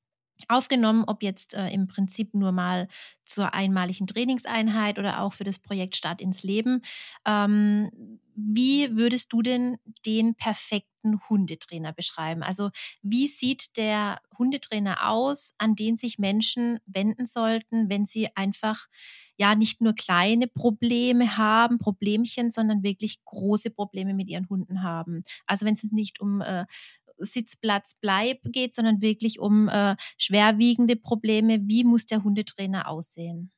[0.48, 2.88] aufgenommen, ob jetzt äh, im Prinzip nur mal
[3.24, 6.82] zur einmaligen Trainingseinheit oder auch für das Projekt Start ins Leben.
[7.26, 7.90] Ähm,
[8.34, 12.42] wie würdest du denn den perfekten Hundetrainer beschreiben?
[12.42, 12.70] Also
[13.02, 18.86] wie sieht der Hundetrainer aus, an den sich Menschen wenden sollten, wenn sie einfach
[19.38, 25.24] ja nicht nur kleine Probleme haben, Problemchen, sondern wirklich große Probleme mit ihren Hunden haben.
[25.46, 26.66] Also wenn es nicht um äh,
[27.18, 31.60] Sitzplatz bleib geht, sondern wirklich um äh, schwerwiegende Probleme.
[31.66, 33.50] Wie muss der Hundetrainer aussehen?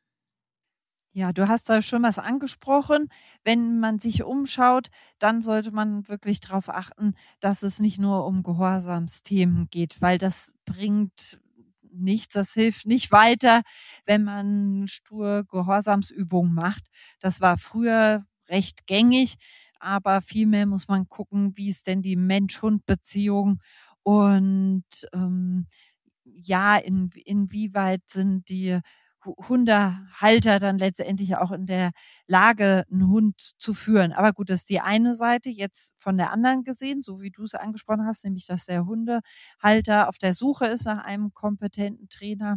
[1.13, 3.09] Ja, du hast da schon was angesprochen.
[3.45, 8.43] Wenn man sich umschaut, dann sollte man wirklich darauf achten, dass es nicht nur um
[8.43, 11.41] Gehorsamsthemen geht, weil das bringt
[11.91, 13.63] nichts, das hilft nicht weiter,
[14.07, 16.85] wenn man stur Gehorsamsübungen macht.
[17.21, 19.37] Das war früher recht gängig
[19.81, 23.61] aber vielmehr muss man gucken, wie ist denn die Mensch-Hund-Beziehung
[24.03, 25.67] und ähm,
[26.25, 28.79] ja, in, inwieweit sind die
[29.25, 31.91] Hundehalter dann letztendlich auch in der
[32.29, 34.13] Lage, einen Hund zu führen.
[34.13, 37.45] Aber gut, das ist die eine Seite jetzt von der anderen gesehen, so wie du
[37.45, 42.57] es angesprochen hast, nämlich dass der Hundehalter auf der Suche ist nach einem kompetenten Trainer.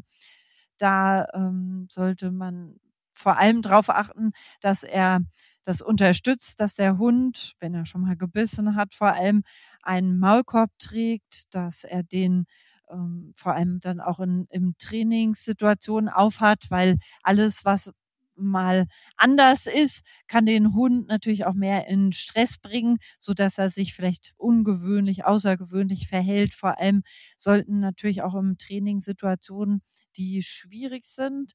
[0.78, 2.76] Da ähm, sollte man
[3.14, 4.32] vor allem darauf achten,
[4.62, 5.20] dass er
[5.64, 9.44] das unterstützt, dass der Hund, wenn er schon mal gebissen hat, vor allem
[9.84, 12.46] einen Maulkorb trägt, dass er den
[12.92, 17.92] ähm, vor allem dann auch in, in Trainingssituationen aufhat, weil alles, was
[18.36, 18.86] mal
[19.18, 23.94] anders ist, kann den Hund natürlich auch mehr in Stress bringen, so dass er sich
[23.94, 26.54] vielleicht ungewöhnlich, außergewöhnlich verhält.
[26.54, 27.04] Vor allem
[27.38, 29.82] sollten natürlich auch im Training Situationen,
[30.18, 31.54] die schwierig sind,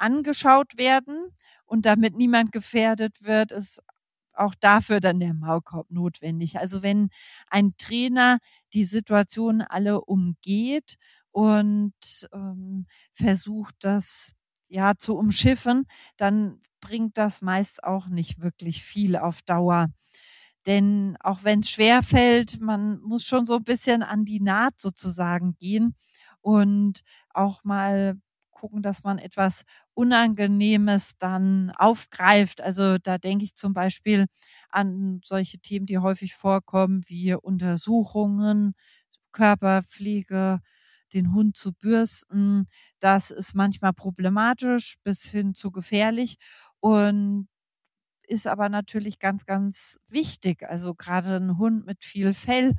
[0.00, 1.30] angeschaut werden
[1.66, 3.80] und damit niemand gefährdet wird, ist
[4.34, 6.58] auch dafür dann der Maulkorb notwendig.
[6.58, 7.10] Also wenn
[7.48, 8.38] ein Trainer
[8.72, 10.96] die Situation alle umgeht
[11.30, 11.92] und
[12.32, 14.32] ähm, versucht, das
[14.68, 15.86] ja zu umschiffen,
[16.16, 19.88] dann bringt das meist auch nicht wirklich viel auf Dauer.
[20.66, 24.80] Denn auch wenn es schwer fällt, man muss schon so ein bisschen an die Naht
[24.80, 25.94] sozusagen gehen
[26.42, 27.00] und
[27.32, 28.16] auch mal
[28.50, 29.64] gucken, dass man etwas
[30.00, 32.60] Unangenehmes dann aufgreift.
[32.62, 34.26] Also da denke ich zum Beispiel
[34.70, 38.74] an solche Themen, die häufig vorkommen, wie Untersuchungen,
[39.32, 40.60] Körperpflege,
[41.12, 42.66] den Hund zu bürsten.
[43.00, 46.36] Das ist manchmal problematisch bis hin zu gefährlich
[46.80, 47.48] und
[48.26, 50.62] ist aber natürlich ganz, ganz wichtig.
[50.68, 52.74] Also gerade ein Hund mit viel Fell,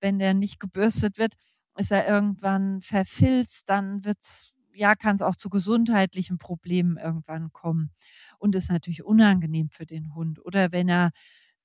[0.00, 1.34] wenn der nicht gebürstet wird,
[1.76, 7.90] ist er irgendwann verfilzt, dann wird's ja, kann es auch zu gesundheitlichen Problemen irgendwann kommen
[8.38, 10.44] und ist natürlich unangenehm für den Hund.
[10.44, 11.12] Oder wenn er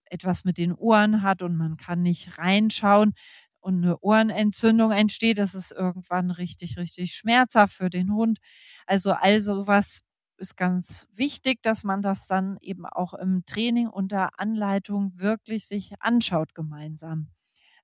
[0.06, 3.14] etwas mit den Ohren hat und man kann nicht reinschauen
[3.60, 8.40] und eine Ohrenentzündung entsteht, das ist irgendwann richtig, richtig schmerzhaft für den Hund.
[8.86, 10.02] Also all sowas
[10.38, 15.94] ist ganz wichtig, dass man das dann eben auch im Training unter Anleitung wirklich sich
[16.02, 17.30] anschaut gemeinsam.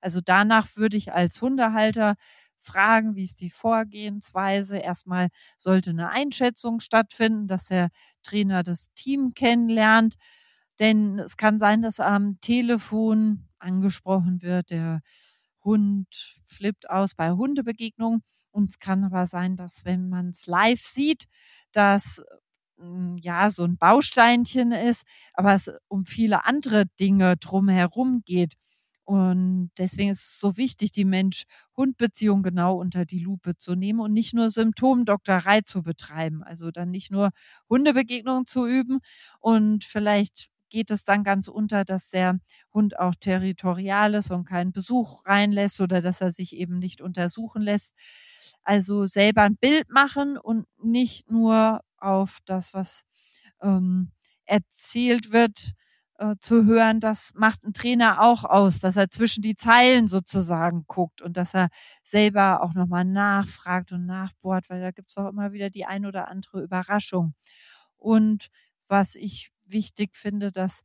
[0.00, 2.14] Also danach würde ich als Hundehalter
[2.62, 4.78] fragen, wie ist die Vorgehensweise.
[4.78, 7.88] Erstmal sollte eine Einschätzung stattfinden, dass der
[8.22, 10.16] Trainer das Team kennenlernt.
[10.78, 15.00] Denn es kann sein, dass am Telefon angesprochen wird, der
[15.64, 16.08] Hund
[16.46, 18.22] flippt aus bei Hundebegegnungen.
[18.50, 21.24] Und es kann aber sein, dass wenn man es live sieht,
[21.72, 22.22] dass
[22.78, 28.54] hm, ja so ein Bausteinchen ist, aber es um viele andere Dinge drumherum geht.
[29.12, 34.12] Und deswegen ist es so wichtig, die Mensch-Hund-Beziehung genau unter die Lupe zu nehmen und
[34.12, 36.42] nicht nur Symptomdoktorei zu betreiben.
[36.42, 37.30] Also dann nicht nur
[37.68, 39.00] Hundebegegnungen zu üben
[39.40, 42.38] und vielleicht geht es dann ganz unter, dass der
[42.72, 47.60] Hund auch territorial ist und keinen Besuch reinlässt oder dass er sich eben nicht untersuchen
[47.60, 47.92] lässt.
[48.62, 53.02] Also selber ein Bild machen und nicht nur auf das, was
[53.62, 54.12] ähm,
[54.46, 55.72] erzählt wird,
[56.22, 60.84] äh, zu hören, das macht ein Trainer auch aus, dass er zwischen die Zeilen sozusagen
[60.86, 61.68] guckt und dass er
[62.04, 66.06] selber auch nochmal nachfragt und nachbohrt, weil da gibt es auch immer wieder die ein
[66.06, 67.34] oder andere Überraschung.
[67.96, 68.48] Und
[68.88, 70.82] was ich wichtig finde, dass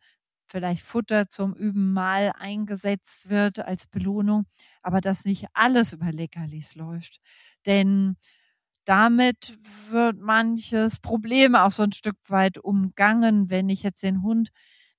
[0.47, 4.45] vielleicht Futter zum Üben mal eingesetzt wird als Belohnung,
[4.81, 7.19] aber dass nicht alles über Leckerlis läuft.
[7.65, 8.15] Denn
[8.85, 9.57] damit
[9.89, 14.49] wird manches Problem auch so ein Stück weit umgangen, wenn ich jetzt den Hund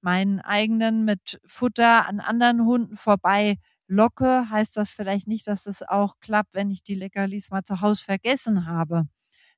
[0.03, 3.57] meinen eigenen mit Futter an anderen Hunden vorbei
[3.89, 7.81] locke, heißt das vielleicht nicht, dass es auch klappt, wenn ich die Leckerlis mal zu
[7.81, 9.09] Hause vergessen habe.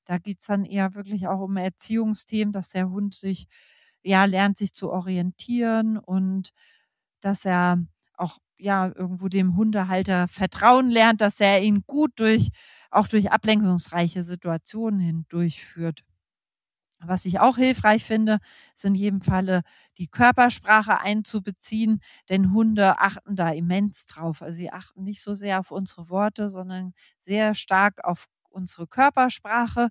[0.07, 3.46] Da geht's dann eher wirklich auch um Erziehungsthemen, dass der Hund sich,
[4.03, 6.53] ja, lernt sich zu orientieren und
[7.20, 7.79] dass er
[8.16, 12.50] auch, ja, irgendwo dem Hundehalter vertrauen lernt, dass er ihn gut durch,
[12.90, 16.05] auch durch ablenkungsreiche Situationen hindurchführt.
[17.02, 18.38] Was ich auch hilfreich finde,
[18.74, 19.62] ist in jedem Falle
[19.98, 24.42] die Körpersprache einzubeziehen, denn Hunde achten da immens drauf.
[24.42, 29.88] Also sie achten nicht so sehr auf unsere Worte, sondern sehr stark auf unsere Körpersprache.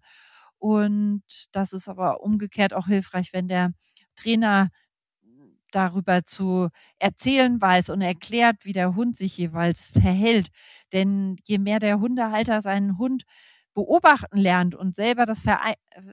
[0.59, 3.71] Und das ist aber umgekehrt auch hilfreich, wenn der
[4.15, 4.69] Trainer
[5.71, 10.49] darüber zu erzählen weiß und erklärt, wie der Hund sich jeweils verhält.
[10.93, 13.23] Denn je mehr der Hundehalter seinen Hund
[13.79, 15.59] beobachten lernt und selber das, Ver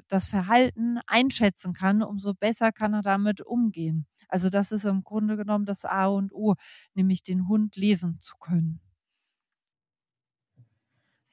[0.08, 4.06] das Verhalten einschätzen kann, umso besser kann er damit umgehen.
[4.28, 6.54] Also das ist im Grunde genommen das A und O,
[6.94, 8.80] nämlich den Hund lesen zu können.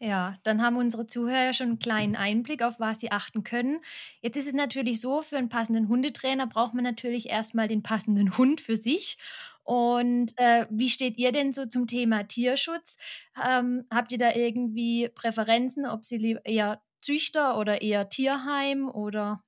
[0.02, 3.80] Ja, dann haben unsere Zuhörer schon einen kleinen Einblick, auf was sie achten können.
[4.22, 8.38] Jetzt ist es natürlich so, für einen passenden Hundetrainer braucht man natürlich erstmal den passenden
[8.38, 9.17] Hund für sich.
[9.63, 12.97] Und äh, wie steht ihr denn so zum Thema Tierschutz?
[13.43, 19.43] Ähm, habt ihr da irgendwie Präferenzen, ob sie eher Züchter oder eher Tierheim oder?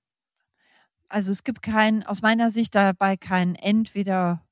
[1.10, 4.46] Also es gibt kein, aus meiner Sicht dabei kein Entweder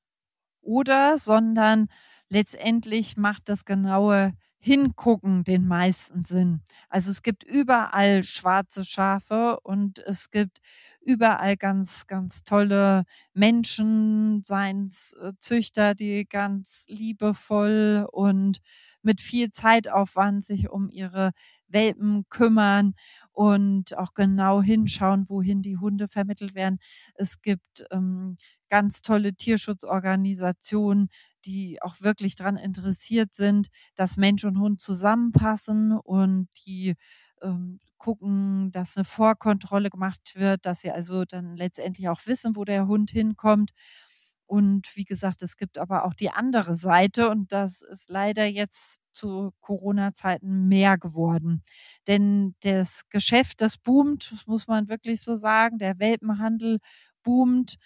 [0.60, 1.88] oder, sondern
[2.28, 6.62] letztendlich macht das genaue Hingucken den meisten Sinn.
[6.88, 10.60] Also es gibt überall schwarze Schafe und es gibt
[11.04, 18.60] überall ganz, ganz tolle Menschen, Seinszüchter, die ganz liebevoll und
[19.02, 21.30] mit viel Zeitaufwand sich um ihre
[21.68, 22.94] Welpen kümmern
[23.32, 26.78] und auch genau hinschauen, wohin die Hunde vermittelt werden.
[27.14, 28.36] Es gibt ähm,
[28.68, 31.08] ganz tolle Tierschutzorganisationen,
[31.44, 36.94] die auch wirklich daran interessiert sind, dass Mensch und Hund zusammenpassen und die
[37.42, 42.64] ähm, gucken, dass eine Vorkontrolle gemacht wird, dass sie also dann letztendlich auch wissen, wo
[42.64, 43.72] der Hund hinkommt.
[44.46, 48.98] Und wie gesagt, es gibt aber auch die andere Seite und das ist leider jetzt
[49.12, 51.62] zu Corona-Zeiten mehr geworden.
[52.06, 55.78] Denn das Geschäft, das boomt, muss man wirklich so sagen.
[55.78, 56.78] Der Welpenhandel
[57.22, 57.76] boomt,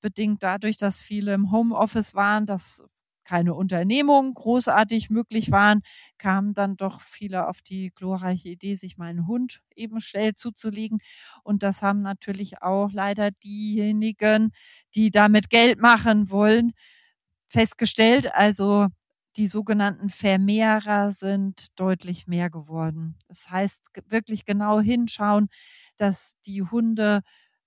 [0.00, 2.82] bedingt dadurch, dass viele im Homeoffice waren, dass
[3.26, 5.80] keine Unternehmungen großartig möglich waren,
[6.18, 10.98] kamen dann doch viele auf die glorreiche Idee, sich mal einen Hund eben schnell zuzulegen.
[11.42, 14.52] Und das haben natürlich auch leider diejenigen,
[14.94, 16.72] die damit Geld machen wollen,
[17.48, 18.32] festgestellt.
[18.34, 18.88] Also
[19.36, 23.16] die sogenannten Vermehrer sind deutlich mehr geworden.
[23.28, 25.48] Das heißt, wirklich genau hinschauen,
[25.96, 27.20] dass die Hunde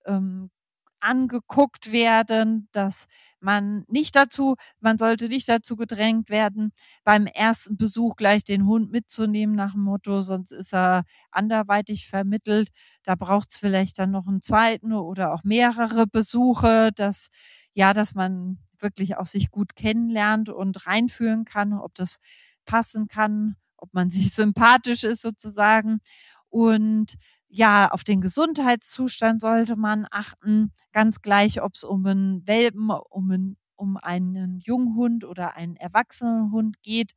[0.06, 0.50] ähm,
[1.00, 3.06] angeguckt werden, dass
[3.40, 6.72] man nicht dazu, man sollte nicht dazu gedrängt werden,
[7.04, 12.68] beim ersten Besuch gleich den Hund mitzunehmen nach dem Motto, sonst ist er anderweitig vermittelt.
[13.02, 17.28] Da braucht es vielleicht dann noch einen zweiten oder auch mehrere Besuche, dass
[17.74, 22.18] ja, dass man wirklich auch sich gut kennenlernt und reinführen kann, ob das
[22.64, 26.00] passen kann, ob man sich sympathisch ist sozusagen.
[26.48, 27.14] Und
[27.50, 33.30] ja, auf den Gesundheitszustand sollte man achten, ganz gleich, ob es um einen Welpen, um
[33.30, 37.12] einen, um einen Junghund oder einen erwachsenen Hund geht.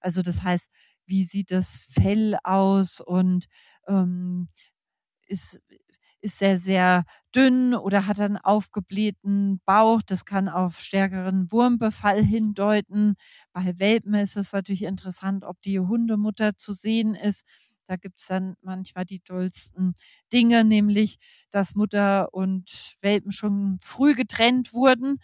[0.00, 0.68] Also das heißt,
[1.06, 3.46] wie sieht das Fell aus und
[3.88, 4.48] ähm,
[5.26, 5.60] ist,
[6.20, 7.04] ist er sehr
[7.34, 10.02] dünn oder hat einen aufgeblähten Bauch.
[10.02, 13.14] Das kann auf stärkeren Wurmbefall hindeuten.
[13.52, 17.44] Bei Welpen ist es natürlich interessant, ob die Hundemutter zu sehen ist.
[17.90, 19.94] Da gibt es dann manchmal die tollsten
[20.32, 21.18] Dinge, nämlich
[21.50, 25.18] dass Mutter und Welpen schon früh getrennt wurden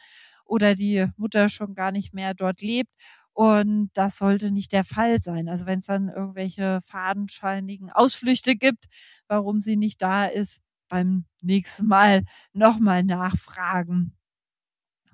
[0.44, 2.90] oder die Mutter schon gar nicht mehr dort lebt.
[3.32, 5.48] Und das sollte nicht der Fall sein.
[5.48, 8.86] Also wenn es dann irgendwelche fadenscheinigen Ausflüchte gibt,
[9.28, 14.16] warum sie nicht da ist, beim nächsten Mal nochmal nachfragen.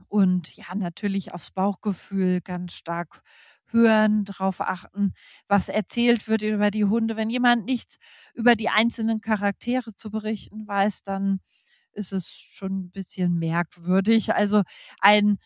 [0.09, 3.23] Und ja, natürlich aufs Bauchgefühl ganz stark
[3.73, 5.15] hören, darauf achten,
[5.49, 7.17] was erzählt wird über die Hunde.
[7.17, 7.97] Wenn jemand nichts
[8.35, 11.41] über die einzelnen Charaktere zu berichten weiß, dann
[11.93, 14.35] ist es schon ein bisschen merkwürdig.
[14.35, 14.63] Also
[15.01, 15.39] ein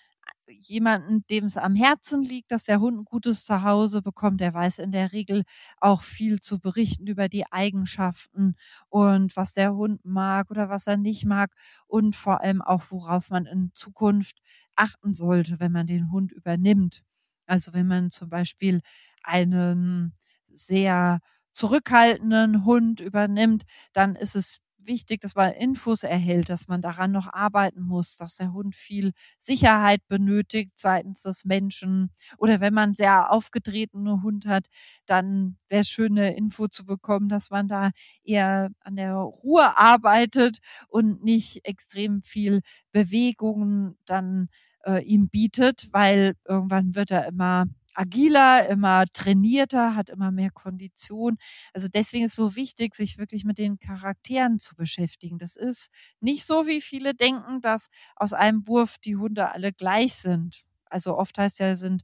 [0.49, 4.79] jemanden, dem es am Herzen liegt, dass der Hund ein gutes Zuhause bekommt, der weiß
[4.79, 5.43] in der Regel
[5.81, 8.55] auch viel zu berichten über die Eigenschaften
[8.89, 11.53] und was der Hund mag oder was er nicht mag
[11.89, 14.41] und vor allem auch, worauf man in Zukunft
[14.77, 17.03] achten sollte, wenn man den Hund übernimmt.
[17.47, 18.81] Also wenn man zum Beispiel
[19.23, 20.15] einen
[20.53, 21.21] sehr
[21.53, 27.33] zurückhaltenden Hund übernimmt, dann ist es wichtig, dass man Infos erhält, dass man daran noch
[27.33, 32.11] arbeiten muss, dass der Hund viel Sicherheit benötigt seitens des Menschen.
[32.39, 34.67] Oder wenn man sehr aufgetretene Hund hat,
[35.07, 37.91] dann wäre es schön, eine Info zu bekommen, dass man da
[38.23, 42.61] eher an der Ruhe arbeitet und nicht extrem viel
[42.93, 44.49] Bewegung dann
[44.87, 51.39] äh, ihm bietet, weil irgendwann wird er immer agiler, immer trainierter, hat immer mehr Kondition.
[51.73, 55.39] Also deswegen ist so wichtig, sich wirklich mit den Charakteren zu beschäftigen.
[55.39, 55.89] Das ist
[56.21, 60.63] nicht so, wie viele denken, dass aus einem Wurf die Hunde alle gleich sind.
[60.91, 62.03] Also oft heißt ja, sind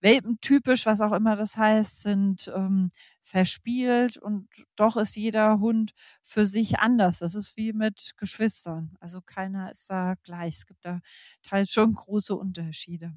[0.00, 2.90] Welpentypisch, was auch immer das heißt, sind ähm,
[3.22, 5.92] verspielt und doch ist jeder Hund
[6.24, 7.18] für sich anders.
[7.20, 8.96] Das ist wie mit Geschwistern.
[9.00, 10.56] Also keiner ist da gleich.
[10.58, 11.00] Es gibt da
[11.42, 13.14] teils schon große Unterschiede.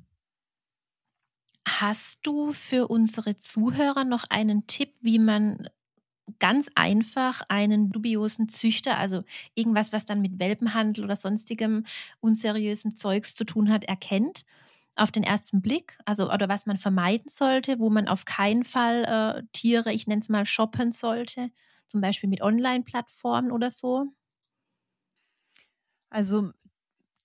[1.67, 5.67] Hast du für unsere Zuhörer noch einen Tipp, wie man
[6.39, 9.23] ganz einfach einen dubiosen Züchter, also
[9.55, 11.85] irgendwas, was dann mit Welpenhandel oder sonstigem
[12.21, 14.45] unseriösem Zeugs zu tun hat, erkennt?
[14.97, 19.03] Auf den ersten Blick, also oder was man vermeiden sollte, wo man auf keinen Fall
[19.05, 21.49] äh, Tiere, ich nenne es mal, shoppen sollte,
[21.87, 24.05] zum Beispiel mit Online-Plattformen oder so?
[26.09, 26.51] Also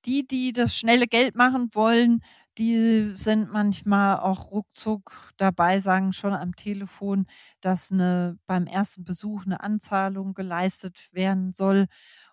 [0.06, 2.22] die, die das schnelle Geld machen wollen,
[2.59, 7.26] die sind manchmal auch ruckzuck dabei, sagen schon am Telefon,
[7.61, 11.87] dass eine, beim ersten Besuch eine Anzahlung geleistet werden soll.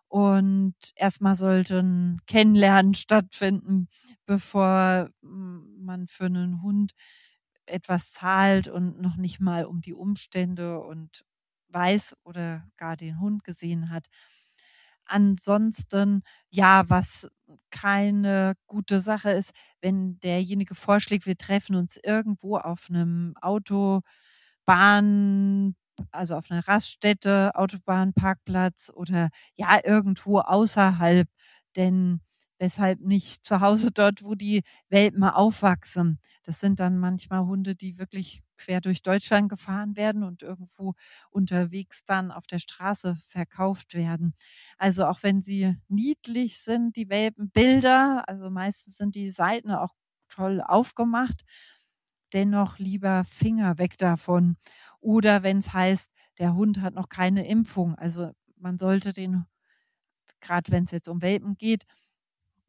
[0.09, 3.87] Und erstmal sollte ein Kennenlernen stattfinden,
[4.25, 6.93] bevor man für einen Hund
[7.65, 11.23] etwas zahlt und noch nicht mal um die Umstände und
[11.69, 14.07] weiß oder gar den Hund gesehen hat.
[15.05, 17.29] Ansonsten, ja, was
[17.71, 24.03] keine gute Sache ist, wenn derjenige vorschlägt, wir treffen uns irgendwo auf einem Autobahn,
[26.11, 31.27] also auf einer Raststätte, Autobahnparkplatz oder ja, irgendwo außerhalb.
[31.75, 32.21] Denn
[32.59, 36.19] weshalb nicht zu Hause dort, wo die Welpen aufwachsen.
[36.43, 40.93] Das sind dann manchmal Hunde, die wirklich quer durch Deutschland gefahren werden und irgendwo
[41.29, 44.33] unterwegs dann auf der Straße verkauft werden.
[44.79, 49.93] Also auch wenn sie niedlich sind, die Welpenbilder, also meistens sind die Seiten auch
[50.29, 51.43] toll aufgemacht,
[52.33, 54.57] dennoch lieber Finger weg davon.
[55.01, 57.95] Oder wenn es heißt, der Hund hat noch keine Impfung.
[57.95, 59.45] Also man sollte den,
[60.41, 61.85] gerade wenn es jetzt um Welpen geht,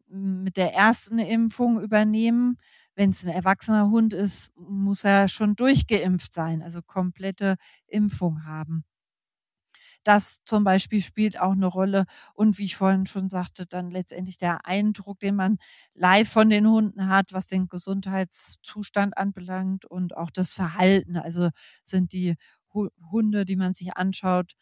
[0.08, 2.56] mit der ersten Impfung übernehmen.
[2.94, 7.56] Wenn es ein erwachsener Hund ist, muss er schon durchgeimpft sein, also komplette
[7.86, 8.84] Impfung haben.
[10.04, 12.04] Das zum Beispiel spielt auch eine Rolle.
[12.34, 15.58] Und wie ich vorhin schon sagte, dann letztendlich der Eindruck, den man
[15.94, 21.16] live von den Hunden hat, was den Gesundheitszustand anbelangt und auch das Verhalten.
[21.16, 21.50] Also
[21.84, 22.36] sind die
[22.72, 24.54] Hunde, die man sich anschaut,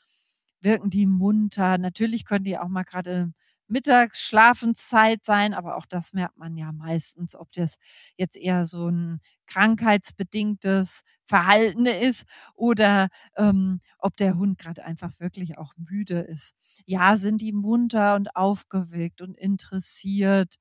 [0.60, 1.78] wirken die munter.
[1.78, 3.32] Natürlich können die auch mal gerade
[3.68, 7.76] Mittagsschlafenszeit sein, aber auch das merkt man ja meistens, ob das
[8.16, 15.58] jetzt eher so ein krankheitsbedingtes Verhalten ist oder ähm, ob der Hund gerade einfach wirklich
[15.58, 16.54] auch müde ist.
[16.84, 20.56] Ja, sind die munter und aufgeweckt und interessiert,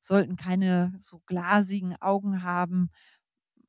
[0.00, 2.90] sollten keine so glasigen Augen haben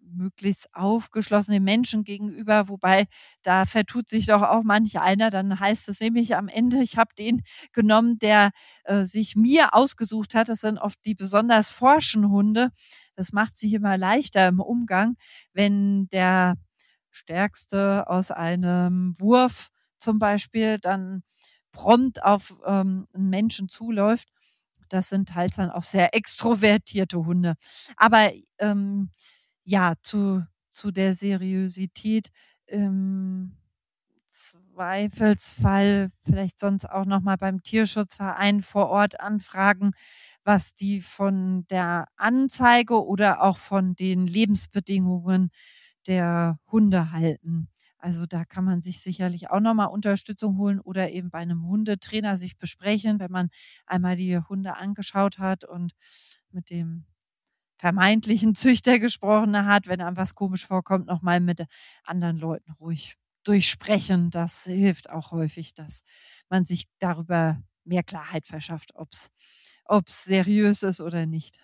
[0.06, 3.06] möglichst aufgeschlossene Menschen gegenüber, wobei
[3.42, 7.14] da vertut sich doch auch manch einer, dann heißt es nämlich am Ende, ich habe
[7.18, 7.42] den
[7.72, 8.52] genommen, der
[8.84, 10.50] äh, sich mir ausgesucht hat.
[10.50, 12.70] Das sind oft die besonders forschen Hunde.
[13.16, 15.16] Das macht sich immer leichter im Umgang,
[15.54, 16.56] wenn der
[17.12, 21.24] Stärkste aus einem Wurf zum Beispiel dann
[21.72, 24.30] prompt auf ähm, einen Menschen zuläuft.
[24.90, 27.56] Das sind teils dann auch sehr extrovertierte Hunde.
[27.98, 29.10] Aber ähm,
[29.64, 32.30] ja, zu, zu der Seriosität
[32.68, 33.58] im
[34.32, 39.92] Zweifelsfall vielleicht sonst auch nochmal beim Tierschutzverein vor Ort anfragen,
[40.44, 45.52] was die von der Anzeige oder auch von den Lebensbedingungen
[46.08, 47.70] der Hunde halten.
[47.98, 52.38] Also da kann man sich sicherlich auch nochmal Unterstützung holen oder eben bei einem Hundetrainer
[52.38, 53.50] sich besprechen, wenn man
[53.86, 55.94] einmal die Hunde angeschaut hat und
[56.52, 57.06] mit dem
[57.84, 61.66] vermeintlichen Züchter gesprochen hat, wenn einem was komisch vorkommt, nochmal mit
[62.06, 64.32] anderen Leuten ruhig durchsprechen.
[64.32, 66.02] Das hilft auch häufig, dass
[66.50, 69.10] man sich darüber mehr Klarheit verschafft, ob
[70.08, 71.60] es seriös ist oder nicht.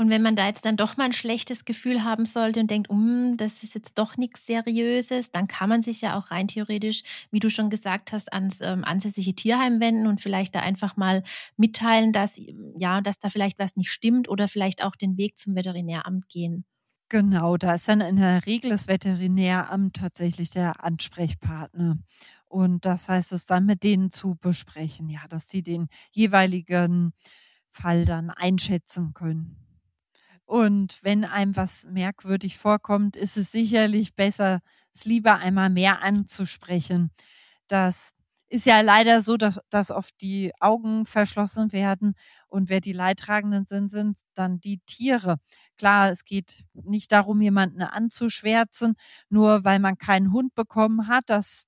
[0.00, 2.88] Und wenn man da jetzt dann doch mal ein schlechtes Gefühl haben sollte und denkt,
[2.88, 7.02] um, das ist jetzt doch nichts Seriöses, dann kann man sich ja auch rein theoretisch,
[7.32, 11.24] wie du schon gesagt hast, ans ähm, ansässige Tierheim wenden und vielleicht da einfach mal
[11.56, 12.40] mitteilen, dass
[12.78, 16.64] ja, dass da vielleicht was nicht stimmt oder vielleicht auch den Weg zum Veterinäramt gehen.
[17.10, 21.98] Genau, da ist dann in der Regel das Veterinäramt tatsächlich der Ansprechpartner.
[22.46, 27.12] Und das heißt es dann mit denen zu besprechen, ja, dass sie den jeweiligen
[27.70, 29.56] Fall dann einschätzen können.
[30.48, 34.60] Und wenn einem was merkwürdig vorkommt, ist es sicherlich besser,
[34.94, 37.10] es lieber einmal mehr anzusprechen.
[37.68, 38.12] Das
[38.50, 42.14] ist ja leider so, dass, dass oft die Augen verschlossen werden
[42.48, 45.36] und wer die Leidtragenden sind, sind dann die Tiere.
[45.76, 48.94] Klar, es geht nicht darum, jemanden anzuschwärzen,
[49.28, 51.24] nur weil man keinen Hund bekommen hat.
[51.28, 51.64] Das,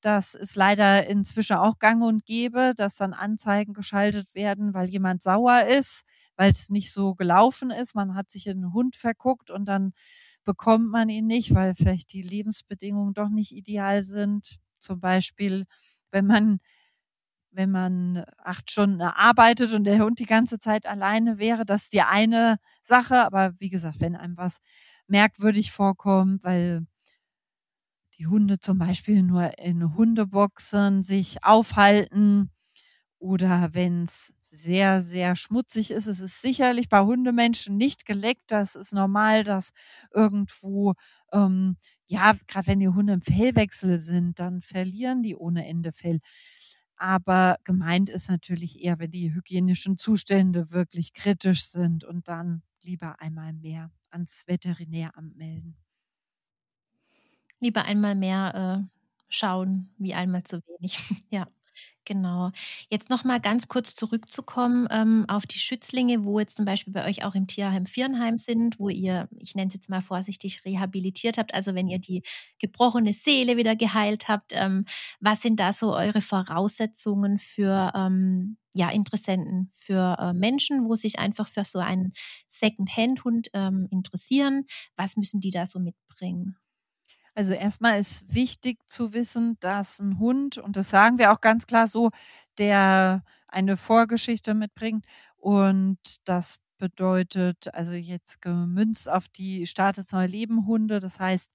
[0.00, 5.22] das ist leider inzwischen auch gang und gäbe, dass dann Anzeigen geschaltet werden, weil jemand
[5.22, 6.02] sauer ist
[6.36, 7.94] weil es nicht so gelaufen ist.
[7.94, 9.92] Man hat sich in einen Hund verguckt und dann
[10.44, 14.58] bekommt man ihn nicht, weil vielleicht die Lebensbedingungen doch nicht ideal sind.
[14.78, 15.66] Zum Beispiel,
[16.12, 16.58] wenn man
[17.52, 21.92] wenn man acht Stunden arbeitet und der Hund die ganze Zeit alleine wäre, das ist
[21.94, 23.24] die eine Sache.
[23.24, 24.58] Aber wie gesagt, wenn einem was
[25.08, 26.86] merkwürdig vorkommt, weil
[28.18, 32.50] die Hunde zum Beispiel nur in Hundeboxen sich aufhalten
[33.18, 36.06] oder wenn es sehr, sehr schmutzig ist.
[36.06, 38.44] Es ist sicherlich bei Hundemenschen nicht geleckt.
[38.50, 39.70] Das ist normal, dass
[40.12, 40.94] irgendwo,
[41.32, 41.76] ähm,
[42.06, 46.20] ja, gerade wenn die Hunde im Fellwechsel sind, dann verlieren die ohne Ende Fell.
[46.96, 53.20] Aber gemeint ist natürlich eher, wenn die hygienischen Zustände wirklich kritisch sind und dann lieber
[53.20, 55.76] einmal mehr ans Veterinäramt melden.
[57.60, 58.98] Lieber einmal mehr äh,
[59.28, 60.98] schauen, wie einmal zu wenig.
[61.30, 61.46] ja.
[62.08, 62.52] Genau.
[62.88, 67.04] Jetzt noch mal ganz kurz zurückzukommen, ähm, auf die Schützlinge, wo jetzt zum Beispiel bei
[67.08, 71.36] euch auch im Tierheim Viernheim sind, wo ihr, ich nenne es jetzt mal vorsichtig, rehabilitiert
[71.36, 72.22] habt, also wenn ihr die
[72.60, 74.52] gebrochene Seele wieder geheilt habt.
[74.54, 74.84] Ähm,
[75.18, 81.18] was sind da so eure Voraussetzungen für ähm, ja, Interessenten, für äh, Menschen, wo sich
[81.18, 82.12] einfach für so einen
[82.48, 84.66] Second-Hand-Hund ähm, interessieren?
[84.96, 86.56] Was müssen die da so mitbringen?
[87.38, 91.66] Also erstmal ist wichtig zu wissen, dass ein Hund, und das sagen wir auch ganz
[91.66, 92.10] klar so,
[92.56, 95.04] der eine Vorgeschichte mitbringt
[95.36, 101.50] und das bedeutet, also jetzt gemünzt auf die Startet neu Leben Hunde, das heißt,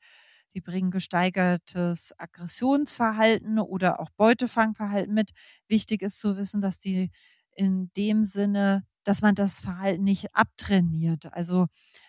[0.54, 5.32] die bringen gesteigertes Aggressionsverhalten oder auch Beutefangverhalten mit.
[5.68, 7.10] Wichtig ist zu wissen, dass die
[7.56, 11.34] in dem Sinne, dass man das Verhalten nicht abtrainiert.
[11.34, 11.68] Also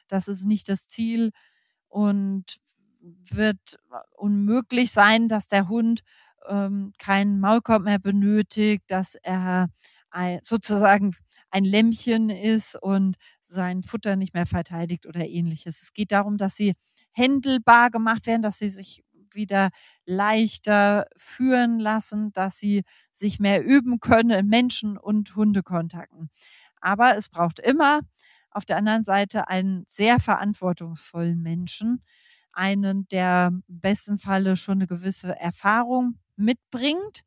[0.09, 1.31] das ist nicht das Ziel.
[1.89, 2.59] Und
[3.31, 3.79] wird
[4.17, 6.03] unmöglich sein, dass der Hund
[6.49, 9.69] ähm, keinen Maulkorb mehr benötigt, dass er
[10.11, 11.15] ein, sozusagen
[11.51, 13.17] ein Lämmchen ist und
[13.49, 15.83] sein Futter nicht mehr verteidigt oder ähnliches.
[15.83, 16.75] Es geht darum, dass sie
[17.13, 19.71] händelbar gemacht werden, dass sie sich wieder
[20.07, 22.83] leichter führen lassen, dass sie
[23.13, 26.31] sich mehr üben können in Menschen- und Hundekontakten.
[26.81, 28.01] Aber es braucht immer
[28.51, 32.03] auf der anderen Seite einen sehr verantwortungsvollen Menschen,
[32.55, 37.23] einen, der im besten Falle schon eine gewisse Erfahrung mitbringt.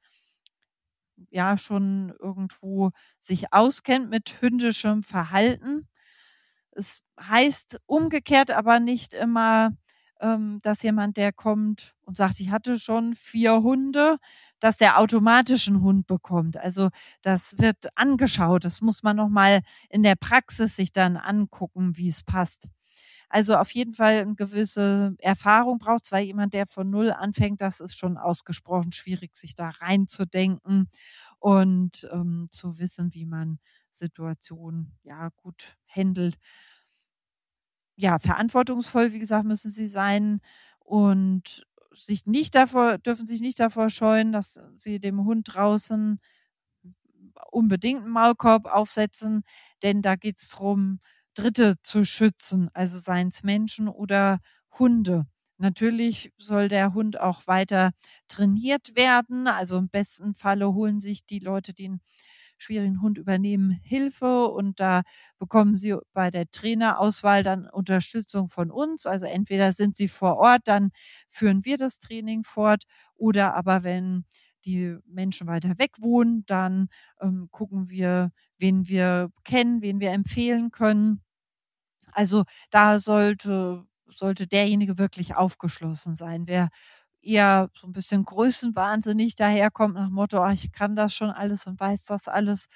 [1.30, 5.88] ja schon irgendwo sich auskennt mit hündischem Verhalten.
[6.72, 9.72] Es heißt umgekehrt aber nicht immer,
[10.22, 14.18] ähm, dass jemand, der kommt und sagt, ich hatte schon vier Hunde,
[14.60, 16.58] dass der automatisch einen Hund bekommt.
[16.58, 16.90] Also
[17.22, 18.66] das wird angeschaut.
[18.66, 22.68] Das muss man nochmal in der Praxis sich dann angucken, wie es passt.
[23.30, 27.80] Also auf jeden Fall eine gewisse Erfahrung braucht zwar jemand, der von Null anfängt, das
[27.80, 30.90] ist schon ausgesprochen schwierig, sich da reinzudenken
[31.40, 33.60] und ähm, zu wissen, wie man
[33.92, 36.36] Situationen ja gut handelt.
[37.98, 40.42] Ja, verantwortungsvoll, wie gesagt, müssen sie sein
[40.80, 46.20] und sich nicht davor, dürfen sich nicht davor scheuen, dass sie dem Hund draußen
[47.52, 49.44] unbedingt einen Maulkorb aufsetzen,
[49.84, 51.00] denn da geht es darum,
[51.36, 54.40] Dritte zu schützen, also seien es Menschen oder
[54.80, 55.26] Hunde.
[55.58, 57.92] Natürlich soll der Hund auch weiter
[58.28, 59.48] trainiert werden.
[59.48, 62.02] Also im besten Falle holen sich die Leute, die einen
[62.58, 65.02] schwierigen Hund übernehmen, Hilfe und da
[65.40, 69.06] bekommen sie bei der Trainerauswahl dann Unterstützung von uns.
[69.06, 70.92] Also entweder sind sie vor Ort, dann
[71.30, 72.84] führen wir das Training fort
[73.16, 74.26] oder aber wenn
[74.66, 76.88] die Menschen weiter weg wohnen, dann
[77.22, 81.22] ähm, gucken wir, wen wir kennen, wen wir empfehlen können.
[82.16, 86.47] Also da sollte, sollte derjenige wirklich aufgeschlossen sein.
[86.47, 86.70] Wer
[87.22, 91.80] eher so ein bisschen größenwahnsinnig daherkommt nach Motto, ach, ich kann das schon alles und
[91.80, 92.68] weiß das alles,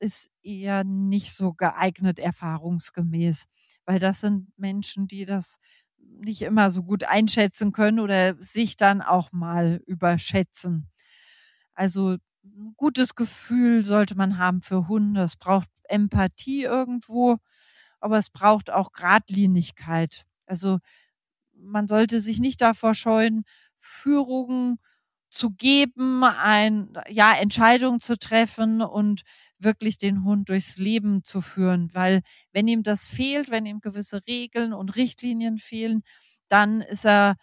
[0.00, 3.46] ist eher nicht so geeignet erfahrungsgemäß,
[3.84, 5.56] weil das sind Menschen, die das
[5.98, 10.88] nicht immer so gut einschätzen können oder sich dann auch mal überschätzen.
[11.74, 15.22] Also ein gutes Gefühl sollte man haben für Hunde.
[15.22, 17.38] Es braucht Empathie irgendwo
[18.00, 20.24] aber es braucht auch Gradlinigkeit.
[20.46, 20.78] Also
[21.54, 23.44] man sollte sich nicht davor scheuen,
[23.80, 24.78] Führungen
[25.30, 29.22] zu geben, ein, ja, Entscheidungen zu treffen und
[29.58, 32.22] wirklich den Hund durchs Leben zu führen, weil
[32.52, 36.02] wenn ihm das fehlt, wenn ihm gewisse Regeln und Richtlinien fehlen,
[36.48, 37.36] dann ist er,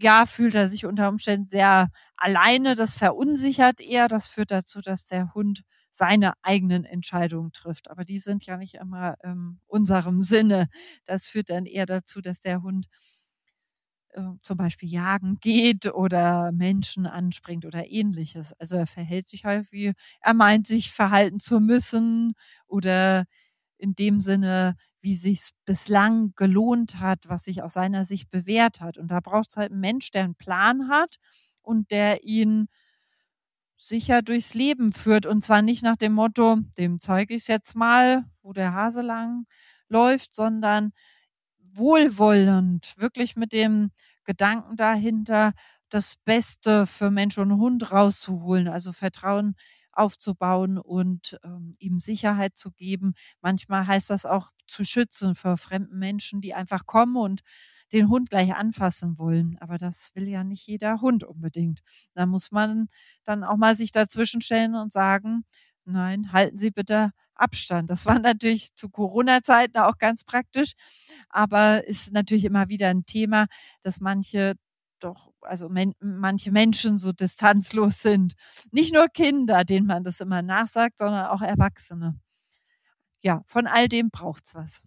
[0.00, 5.06] ja, fühlt er sich unter Umständen sehr alleine, das verunsichert eher, das führt dazu, dass
[5.06, 5.62] der Hund
[5.92, 7.90] seine eigenen Entscheidungen trifft.
[7.90, 10.68] Aber die sind ja nicht immer ähm, unserem Sinne.
[11.06, 12.86] Das führt dann eher dazu, dass der Hund
[14.12, 18.52] äh, zum Beispiel jagen geht oder Menschen anspringt oder ähnliches.
[18.54, 22.32] Also er verhält sich halt wie, er meint sich verhalten zu müssen
[22.66, 23.24] oder
[23.78, 28.98] in dem Sinne, wie sich's bislang gelohnt hat, was sich aus seiner Sicht bewährt hat.
[28.98, 31.16] Und da braucht es halt einen Mensch, der einen Plan hat
[31.62, 32.68] und der ihn
[33.80, 35.26] sicher durchs Leben führt.
[35.26, 39.46] Und zwar nicht nach dem Motto, dem zeige ich jetzt mal, wo der Hase lang
[39.88, 40.92] läuft, sondern
[41.74, 43.90] wohlwollend, wirklich mit dem
[44.24, 45.52] Gedanken dahinter,
[45.88, 49.56] das Beste für Mensch und Hund rauszuholen, also Vertrauen
[50.00, 53.14] aufzubauen und ähm, ihm Sicherheit zu geben.
[53.42, 57.42] Manchmal heißt das auch zu schützen vor fremden Menschen, die einfach kommen und
[57.92, 59.56] den Hund gleich anfassen wollen.
[59.60, 61.80] Aber das will ja nicht jeder Hund unbedingt.
[62.14, 62.88] Da muss man
[63.24, 65.44] dann auch mal sich dazwischen stellen und sagen,
[65.84, 67.90] nein, halten Sie bitte Abstand.
[67.90, 70.72] Das war natürlich zu Corona-Zeiten auch ganz praktisch,
[71.28, 73.46] aber ist natürlich immer wieder ein Thema,
[73.82, 74.54] dass manche
[75.00, 78.34] doch, also men manche Menschen so distanzlos sind.
[78.72, 82.18] Nicht nur Kinder, denen man das immer nachsagt, sondern auch Erwachsene.
[83.22, 84.80] Ja, von all dem braucht's was.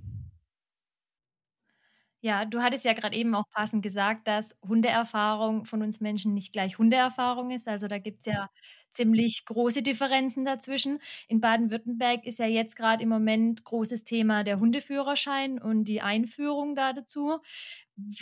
[2.24, 6.54] Ja, du hattest ja gerade eben auch passend gesagt, dass Hundeerfahrung von uns Menschen nicht
[6.54, 7.68] gleich Hundeerfahrung ist.
[7.68, 8.50] Also da gibt es ja
[8.94, 11.02] ziemlich große Differenzen dazwischen.
[11.28, 16.76] In Baden-Württemberg ist ja jetzt gerade im Moment großes Thema der Hundeführerschein und die Einführung
[16.76, 17.40] da dazu.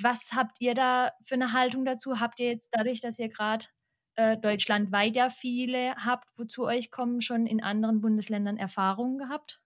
[0.01, 2.19] Was habt ihr da für eine Haltung dazu?
[2.19, 3.67] Habt ihr jetzt dadurch, dass ihr gerade
[4.15, 9.61] äh, deutschlandweit ja viele habt, wo zu euch kommen, schon in anderen Bundesländern Erfahrungen gehabt?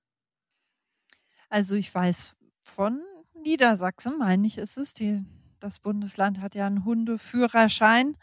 [1.49, 3.01] Also ich weiß von
[3.45, 4.93] Niedersachsen, meine ich, ist es.
[4.93, 5.23] Die,
[5.59, 8.17] das Bundesland hat ja einen Hundeführerschein.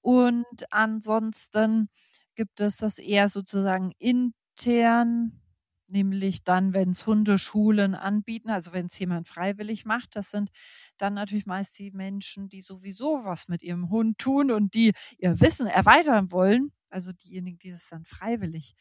[0.00, 1.88] Und ansonsten
[2.34, 5.40] gibt es das eher sozusagen intern,
[5.88, 10.16] nämlich dann, wenn es Hundeschulen anbieten, also wenn es jemand freiwillig macht.
[10.16, 10.50] Das sind
[10.98, 15.40] dann natürlich meist die Menschen, die sowieso was mit ihrem Hund tun und die ihr
[15.40, 16.72] Wissen erweitern wollen.
[16.90, 18.74] Also diejenigen, die es dann freiwillig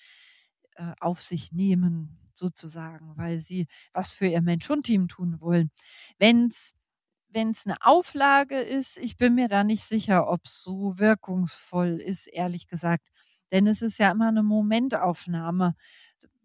[0.76, 5.72] äh, auf sich nehmen sozusagen, weil sie was für ihr Mensch-Hund-Team tun wollen.
[6.20, 6.74] Wenn es
[7.30, 12.00] wenn es eine Auflage ist, ich bin mir da nicht sicher, ob es so wirkungsvoll
[12.02, 13.10] ist, ehrlich gesagt.
[13.52, 15.76] Denn es ist ja immer eine Momentaufnahme.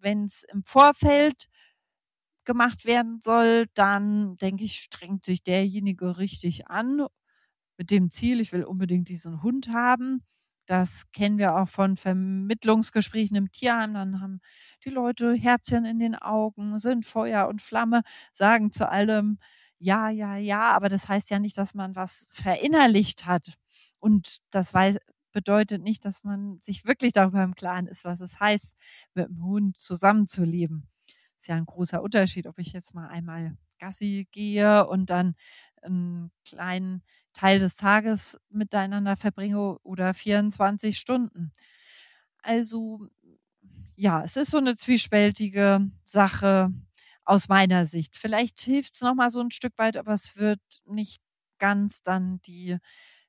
[0.01, 1.47] Wenn es im Vorfeld
[2.47, 7.07] gemacht werden soll, dann denke ich, strengt sich derjenige richtig an
[7.79, 10.23] mit dem Ziel, ich will unbedingt diesen Hund haben
[10.71, 13.93] Das kennen wir auch von Vermittlungsgesprächen im Tierheim.
[13.95, 14.39] Dann haben
[14.85, 18.03] die Leute Herzchen in den Augen, sind Feuer und Flamme,
[18.33, 19.39] sagen zu allem
[19.79, 23.55] ja, ja, ja, aber das heißt ja nicht, dass man was verinnerlicht hat.
[23.99, 24.99] Und das weiß,
[25.33, 28.77] bedeutet nicht, dass man sich wirklich darüber im Klaren ist, was es heißt,
[29.15, 30.87] mit dem Hund zusammenzuleben.
[31.39, 35.35] Ist ja ein großer Unterschied, ob ich jetzt mal einmal Gassi gehe und dann
[35.83, 37.03] einen kleinen
[37.41, 41.53] Teil des Tages miteinander verbringe oder 24 Stunden.
[42.43, 43.09] Also
[43.97, 46.73] ja, es ist so eine zwiespältige Sache
[47.25, 48.17] aus meiner Sicht.
[48.17, 51.21] Vielleicht hilft es nochmal so ein Stück weit, aber es wird nicht
[51.59, 52.79] ganz dann die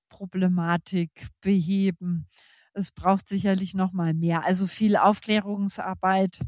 [0.09, 2.27] Problematik beheben.
[2.73, 4.43] Es braucht sicherlich nochmal mehr.
[4.45, 6.41] Also viel Aufklärungsarbeit.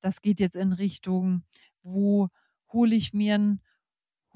[0.00, 1.42] Das geht jetzt in Richtung,
[1.82, 2.28] wo
[2.72, 3.60] hole ich mir einen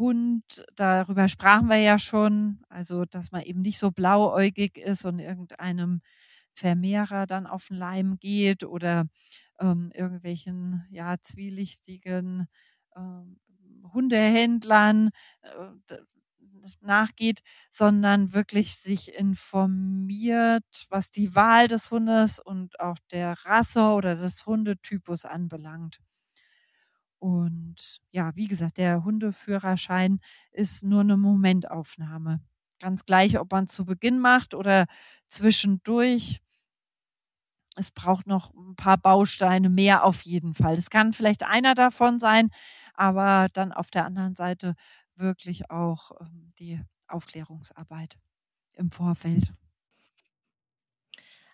[0.03, 0.65] Hund?
[0.77, 2.61] Darüber sprachen wir ja schon.
[2.69, 6.03] Also, dass man eben nicht so blauäugig ist und irgendeinem
[6.55, 9.07] Vermehrer dann auf den Leim geht oder
[9.61, 12.47] ähm, irgendwelchen ja zwielichtigen
[12.97, 13.39] ähm,
[13.95, 15.11] Hundehändlern
[15.43, 15.97] äh,
[16.81, 17.41] nachgeht,
[17.71, 24.47] sondern wirklich sich informiert, was die Wahl des Hundes und auch der Rasse oder des
[24.47, 25.99] Hundetypus anbelangt.
[27.23, 30.19] Und ja, wie gesagt, der Hundeführerschein
[30.51, 32.41] ist nur eine Momentaufnahme.
[32.81, 34.87] Ganz gleich, ob man zu Beginn macht oder
[35.29, 36.41] zwischendurch.
[37.77, 40.75] Es braucht noch ein paar Bausteine mehr auf jeden Fall.
[40.77, 42.51] Es kann vielleicht einer davon sein,
[42.95, 44.75] aber dann auf der anderen Seite
[45.17, 48.19] wirklich auch ähm, die Aufklärungsarbeit
[48.75, 49.55] im Vorfeld.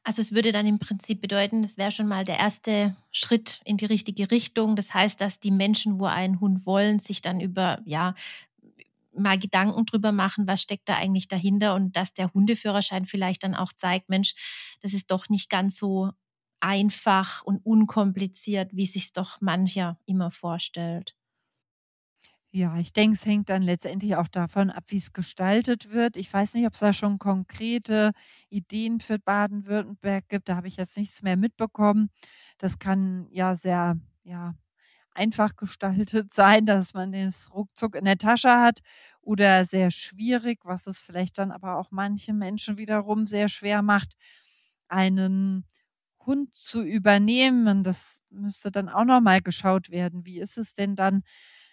[0.05, 3.77] Also es würde dann im Prinzip bedeuten, das wäre schon mal der erste Schritt in
[3.77, 4.77] die richtige Richtung.
[4.77, 8.15] Das heißt, dass die Menschen, wo einen Hund wollen, sich dann über, ja,
[9.17, 13.55] mal Gedanken drüber machen, was steckt da eigentlich dahinter und dass der Hundeführerschein vielleicht dann
[13.55, 14.35] auch zeigt, Mensch,
[14.81, 16.11] das ist doch nicht ganz so
[16.61, 21.15] einfach und unkompliziert, wie sich doch mancher immer vorstellt.
[22.55, 26.17] Ja, ich denke, es hängt dann letztendlich auch davon ab, wie es gestaltet wird.
[26.17, 28.13] Ich weiß nicht, ob es da schon konkrete
[28.49, 30.49] Ideen für Baden-Württemberg gibt.
[30.49, 32.11] Da habe ich jetzt nichts mehr mitbekommen.
[32.57, 34.55] Das kann ja sehr, ja,
[35.13, 38.81] einfach gestaltet sein, dass man es ruckzuck in der Tasche hat
[39.23, 44.17] oder sehr schwierig, was es vielleicht dann aber auch manche Menschen wiederum sehr schwer macht,
[44.89, 45.67] einen
[46.27, 47.83] Hund zu übernehmen.
[47.85, 50.25] Das müsste dann auch nochmal geschaut werden.
[50.27, 51.23] Wie ist es denn dann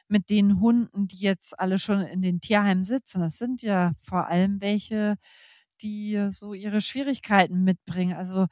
[0.10, 3.22] mit den Hunden, die jetzt alle schon in den Tierheimen sitzen.
[3.22, 5.16] Das sind ja vor allem welche,
[5.82, 8.16] die so ihre Schwierigkeiten mitbringen.
[8.16, 8.47] Also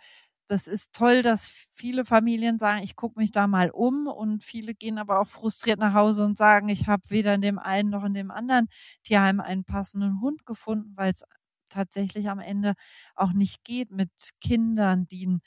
[0.47, 4.75] das ist toll, dass viele Familien sagen, ich gucke mich da mal um und viele
[4.75, 8.03] gehen aber auch frustriert nach Hause und sagen, ich habe weder in dem einen noch
[8.03, 8.67] in dem anderen
[9.03, 11.23] Tierheim einen passenden Hund gefunden, weil es
[11.69, 12.73] tatsächlich am Ende
[13.15, 15.41] auch nicht geht mit Kindern, die einen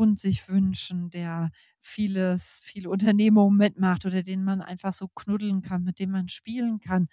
[0.00, 5.84] Hund sich wünschen, der vieles, viele Unternehmungen mitmacht oder den man einfach so knuddeln kann,
[5.84, 7.08] mit dem man spielen kann.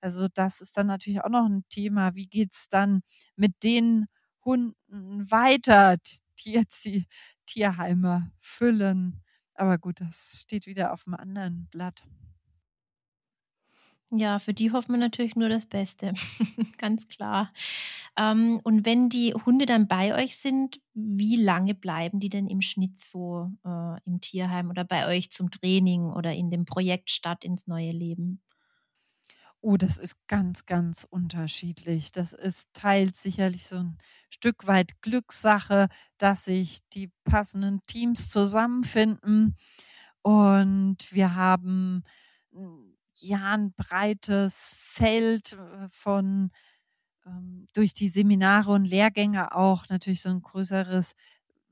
[0.00, 2.14] Also das ist dann natürlich auch noch ein Thema.
[2.14, 3.02] Wie geht's dann
[3.36, 4.06] mit den
[4.44, 5.96] Hunden weiter,
[6.44, 7.06] die jetzt die
[7.46, 9.22] Tierheime füllen?
[9.54, 12.04] Aber gut, das steht wieder auf einem anderen Blatt.
[14.14, 16.12] Ja, für die hoffen wir natürlich nur das Beste,
[16.78, 17.50] ganz klar.
[18.18, 22.60] Ähm, und wenn die Hunde dann bei euch sind, wie lange bleiben die denn im
[22.60, 27.42] Schnitt so äh, im Tierheim oder bei euch zum Training oder in dem Projekt Stadt
[27.42, 28.42] ins neue Leben?
[29.60, 32.10] Oh, das ist ganz, ganz unterschiedlich.
[32.12, 33.98] Das ist teils sicherlich so ein
[34.28, 35.88] Stück weit Glückssache,
[36.18, 39.56] dass sich die passenden Teams zusammenfinden.
[40.22, 42.04] Und wir haben
[43.16, 46.50] ja ein breites Feld äh, von
[47.26, 51.14] ähm, durch die Seminare und Lehrgänge auch natürlich so ein größeres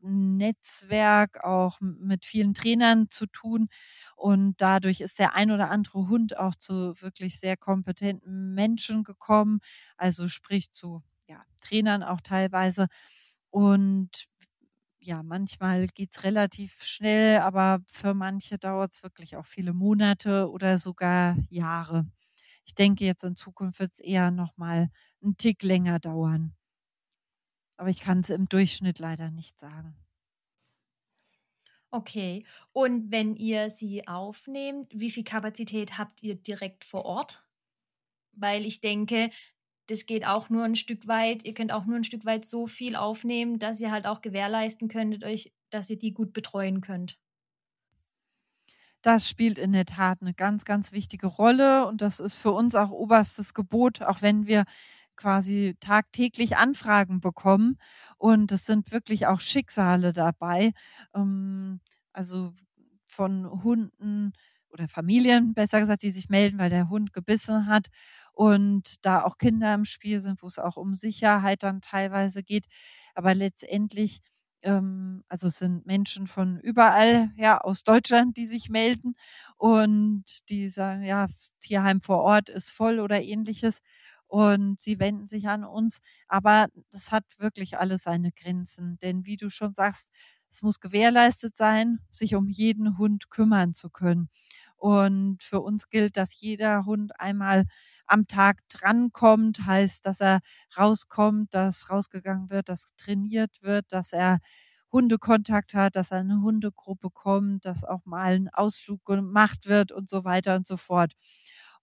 [0.03, 3.69] Netzwerk auch mit vielen Trainern zu tun.
[4.17, 9.61] Und dadurch ist der ein oder andere Hund auch zu wirklich sehr kompetenten Menschen gekommen,
[9.97, 12.89] also sprich zu ja, Trainern auch teilweise.
[13.51, 14.27] Und
[15.01, 21.37] ja, manchmal geht's relativ schnell, aber für manche dauert's wirklich auch viele Monate oder sogar
[21.49, 22.07] Jahre.
[22.67, 24.91] Ich denke, jetzt in Zukunft wird's eher noch mal
[25.23, 26.55] 'n Tick länger dauern.
[27.79, 29.97] Aber ich kann's im Durchschnitt leider nicht sagen.
[31.93, 32.45] Okay.
[32.73, 37.45] Und wenn ihr sie aufnehmt, wie viel Kapazität habt ihr direkt vor Ort?
[38.33, 39.31] Weil ich denke
[39.91, 42.67] das geht auch nur ein Stück weit, ihr könnt auch nur ein Stück weit so
[42.67, 47.19] viel aufnehmen, dass ihr halt auch gewährleisten könntet euch, dass ihr die gut betreuen könnt.
[49.03, 52.75] Das spielt in der Tat eine ganz, ganz wichtige Rolle und das ist für uns
[52.75, 54.65] auch oberstes Gebot, auch wenn wir
[55.17, 57.77] quasi tagtäglich Anfragen bekommen
[58.19, 60.73] und es sind wirklich auch Schicksale dabei.
[61.15, 61.81] Ähm,
[62.13, 62.53] also
[63.07, 64.33] von Hunden
[64.71, 67.89] oder Familien, besser gesagt, die sich melden, weil der Hund gebissen hat
[68.33, 72.67] und da auch Kinder im Spiel sind, wo es auch um Sicherheit dann teilweise geht.
[73.15, 74.21] Aber letztendlich,
[74.63, 79.15] ähm, also es sind Menschen von überall, ja, aus Deutschland, die sich melden
[79.57, 81.29] und die sagen, ja,
[81.61, 83.81] Tierheim vor Ort ist voll oder ähnliches
[84.27, 85.99] und sie wenden sich an uns.
[86.29, 90.09] Aber das hat wirklich alles seine Grenzen, denn wie du schon sagst,
[90.53, 94.29] es muss gewährleistet sein, sich um jeden Hund kümmern zu können.
[94.77, 97.67] Und für uns gilt, dass jeder Hund einmal
[98.11, 100.41] am Tag drankommt, heißt, dass er
[100.77, 104.39] rauskommt, dass rausgegangen wird, dass trainiert wird, dass er
[104.93, 110.11] Hundekontakt hat, dass er eine Hundegruppe kommt, dass auch mal ein Ausflug gemacht wird und
[110.11, 111.15] so weiter und so fort.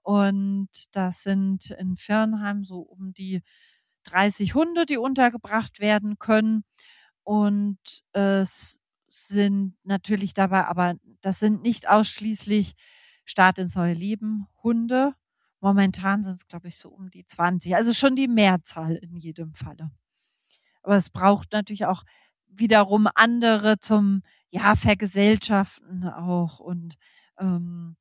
[0.02, 3.42] Und das sind in Firnheim so um die
[4.04, 6.64] 30 Hunde, die untergebracht werden können.
[7.24, 7.80] Und
[8.14, 12.76] es sind natürlich dabei, aber das sind nicht ausschließlich
[13.26, 15.14] Start ins neue Leben Hunde.
[15.62, 17.76] Momentan sind es, glaube ich, so um die 20.
[17.76, 19.92] Also schon die Mehrzahl in jedem Falle.
[20.84, 22.04] Aber es braucht natürlich auch
[22.48, 26.96] wiederum andere zum ja Vergesellschaften auch und
[27.40, 27.98] ähm,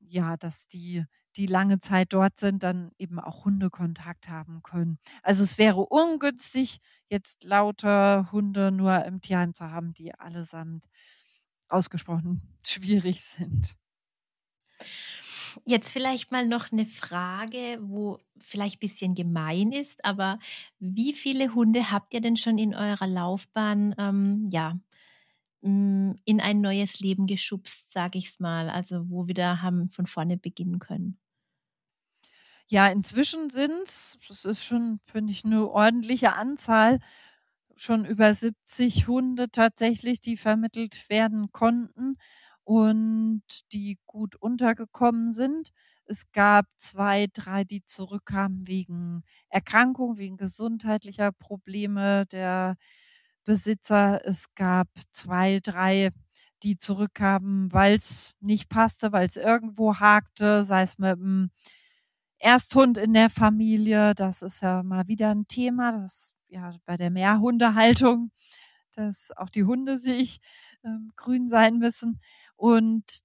[0.00, 1.04] ja, dass die
[1.36, 4.98] die lange Zeit dort sind, dann eben auch Hundekontakt haben können.
[5.22, 6.78] Also es wäre ungünstig,
[7.08, 10.84] jetzt lauter Hunde nur im Tierheim zu haben, die allesamt
[11.68, 13.76] ausgesprochen schwierig sind.
[15.64, 20.38] Jetzt vielleicht mal noch eine Frage, wo vielleicht ein bisschen gemein ist, aber
[20.78, 24.78] wie viele Hunde habt ihr denn schon in eurer Laufbahn, ähm, ja,
[25.62, 29.90] hm, in ein neues Leben geschubst, sage ich es mal, also wo wir da haben
[29.90, 31.18] von vorne beginnen können?
[32.68, 37.00] Ja, inzwischen sind's, das ist schon, finde ich, eine ordentliche Anzahl,
[37.76, 42.16] schon über 70 Hunde tatsächlich, die vermittelt werden konnten
[42.64, 43.42] und
[43.72, 45.70] die gut untergekommen sind.
[46.04, 52.76] Es gab zwei, drei, die zurückkamen wegen Erkrankung, wegen gesundheitlicher Probleme der
[53.44, 54.20] Besitzer.
[54.26, 56.10] Es gab zwei, drei,
[56.62, 61.50] die zurückkamen, weil es nicht passte, weil es irgendwo hakte, sei es mit dem
[62.38, 64.14] Ersthund in der Familie.
[64.14, 68.30] Das ist ja mal wieder ein Thema, das ja bei der Mehrhundehaltung,
[68.94, 70.40] dass auch die Hunde sich
[70.84, 72.20] ähm, grün sein müssen.
[72.62, 73.18] Und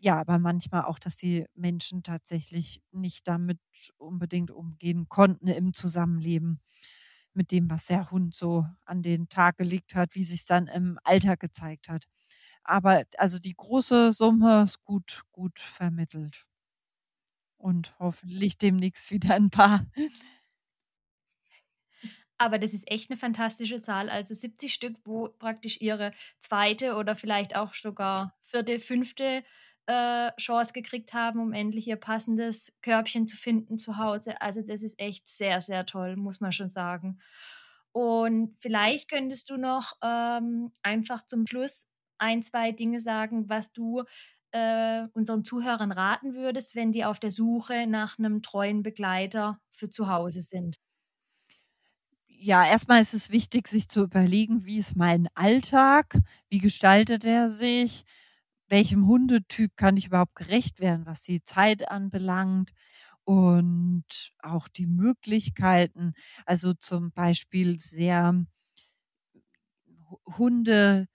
[0.00, 3.60] ja, aber manchmal auch, dass die Menschen tatsächlich nicht damit
[3.98, 6.60] unbedingt umgehen konnten im Zusammenleben
[7.34, 10.98] mit dem, was der Hund so an den Tag gelegt hat, wie sich dann im
[11.04, 12.06] Alltag gezeigt hat.
[12.64, 16.46] Aber also die große Summe ist gut, gut vermittelt.
[17.56, 19.86] Und hoffentlich demnächst wieder ein paar.
[22.38, 24.08] Aber das ist echt eine fantastische Zahl.
[24.10, 29.42] Also 70 Stück, wo praktisch ihre zweite oder vielleicht auch sogar vierte, fünfte
[29.86, 34.40] äh, Chance gekriegt haben, um endlich ihr passendes Körbchen zu finden zu Hause.
[34.40, 37.18] Also das ist echt sehr, sehr toll, muss man schon sagen.
[37.92, 41.86] Und vielleicht könntest du noch ähm, einfach zum Schluss
[42.18, 44.04] ein, zwei Dinge sagen, was du
[44.52, 49.90] äh, unseren Zuhörern raten würdest, wenn die auf der Suche nach einem treuen Begleiter für
[49.90, 50.76] zu Hause sind?
[52.26, 57.48] ja, erstmal ist es wichtig, sich zu überlegen, wie ist mein Alltag, wie gestaltet er
[57.48, 58.04] sich,
[58.72, 62.72] welchem Hundetyp kann ich überhaupt gerecht werden, was die Zeit anbelangt
[63.24, 64.04] und
[64.40, 66.14] auch die Möglichkeiten,
[66.46, 68.34] also zum Beispiel sehr
[70.38, 71.06] Hunde,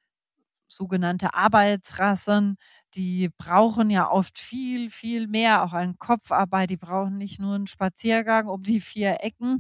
[0.70, 2.58] sogenannte Arbeitsrassen,
[2.96, 6.72] die brauchen ja oft viel, viel mehr, auch an Kopfarbeit.
[6.72, 9.60] Die brauchen nicht nur einen Spaziergang um die vier Ecken,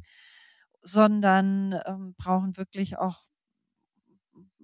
[0.84, 3.26] sondern ähm, brauchen wirklich auch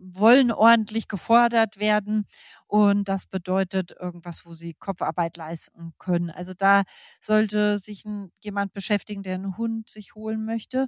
[0.03, 2.25] wollen ordentlich gefordert werden
[2.67, 6.29] und das bedeutet irgendwas, wo sie Kopfarbeit leisten können.
[6.31, 6.83] Also da
[7.21, 10.87] sollte sich ein, jemand beschäftigen, der einen Hund sich holen möchte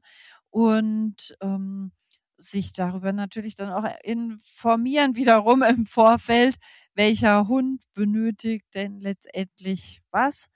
[0.49, 1.91] und ähm,
[2.37, 6.57] sich darüber natürlich dann auch informieren wiederum im Vorfeld,
[6.93, 10.47] welcher Hund benötigt denn letztendlich was.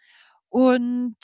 [0.50, 1.16] Und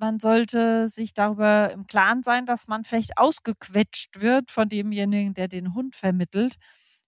[0.00, 5.48] man sollte sich darüber im Klaren sein, dass man vielleicht ausgequetscht wird von demjenigen, der
[5.48, 6.56] den Hund vermittelt,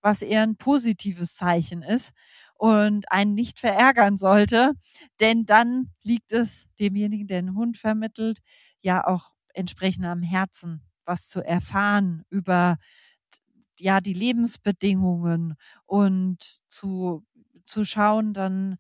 [0.03, 2.13] was eher ein positives Zeichen ist
[2.57, 4.73] und einen nicht verärgern sollte,
[5.21, 8.41] denn dann liegt es demjenigen, der den Hund vermittelt,
[8.83, 12.79] ja auch entsprechend am Herzen, was zu erfahren über
[13.79, 15.55] ja die Lebensbedingungen
[15.87, 17.25] und zu
[17.65, 18.77] zu schauen dann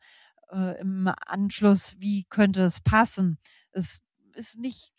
[0.52, 3.38] äh, im Anschluss, wie könnte es passen.
[3.72, 4.00] Es
[4.34, 4.92] ist nicht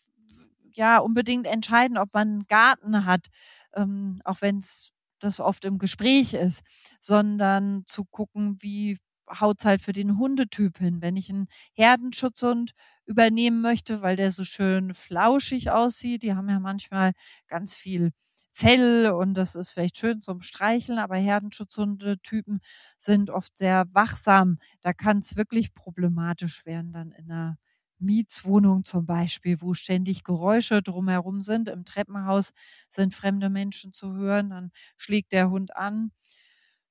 [0.72, 3.28] ja unbedingt entscheiden, ob man einen Garten hat,
[3.74, 4.90] ähm, auch wenn es
[5.20, 6.62] das oft im Gespräch ist,
[7.00, 8.98] sondern zu gucken, wie
[9.40, 11.00] haut es halt für den Hundetyp hin.
[11.00, 12.72] Wenn ich einen Herdenschutzhund
[13.06, 17.12] übernehmen möchte, weil der so schön flauschig aussieht, die haben ja manchmal
[17.48, 18.10] ganz viel
[18.56, 22.60] Fell und das ist vielleicht schön zum Streicheln, aber Herdenschutzhundetypen
[22.98, 24.58] sind oft sehr wachsam.
[24.80, 27.56] Da kann es wirklich problematisch werden dann in einer
[27.98, 31.68] Mietswohnung zum Beispiel, wo ständig Geräusche drumherum sind.
[31.68, 32.52] Im Treppenhaus
[32.88, 36.12] sind fremde Menschen zu hören, dann schlägt der Hund an.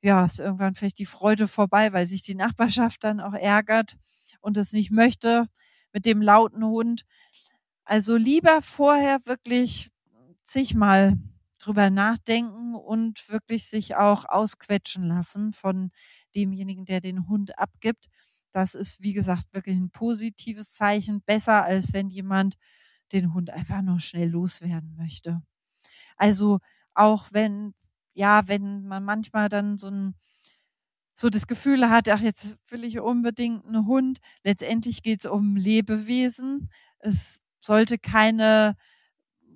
[0.02, 3.98] Ja, ist irgendwann vielleicht die Freude vorbei, weil sich die Nachbarschaft dann auch ärgert
[4.42, 5.48] und es nicht möchte
[5.94, 7.06] mit dem lauten Hund.
[7.86, 9.92] Also lieber vorher wirklich
[10.44, 11.18] zigmal
[11.64, 15.92] drüber nachdenken und wirklich sich auch ausquetschen lassen von
[16.36, 18.08] demjenigen, der den Hund abgibt.
[18.52, 21.22] Das ist, wie gesagt, wirklich ein positives Zeichen.
[21.24, 22.56] Besser, als wenn jemand
[23.12, 25.42] den Hund einfach nur schnell loswerden möchte.
[26.18, 26.60] Also
[26.94, 27.74] auch wenn,
[28.14, 30.16] ja, wenn man manchmal dann so ein
[31.16, 34.20] so das Gefühl hat, ach, jetzt will ich unbedingt einen Hund.
[34.44, 36.70] Letztendlich geht es um Lebewesen.
[37.00, 38.76] Es sollte keine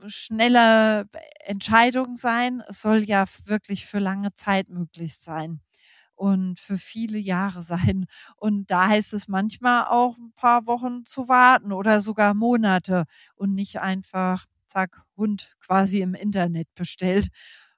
[0.07, 1.07] schnelle
[1.45, 2.63] Entscheidung sein.
[2.67, 5.61] Es soll ja wirklich für lange Zeit möglich sein
[6.15, 8.07] und für viele Jahre sein.
[8.37, 13.53] Und da heißt es manchmal auch ein paar Wochen zu warten oder sogar Monate und
[13.55, 17.29] nicht einfach, zack, Hund quasi im Internet bestellt.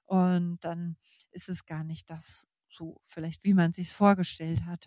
[0.06, 0.96] Und dann
[1.32, 4.86] ist es gar nicht das so vielleicht, wie man sich vorgestellt hat.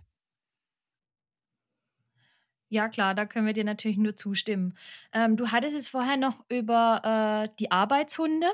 [2.74, 4.74] Ja, klar, da können wir dir natürlich nur zustimmen.
[5.14, 8.48] Ähm, du hattest es vorher noch über äh, die Arbeitshunde.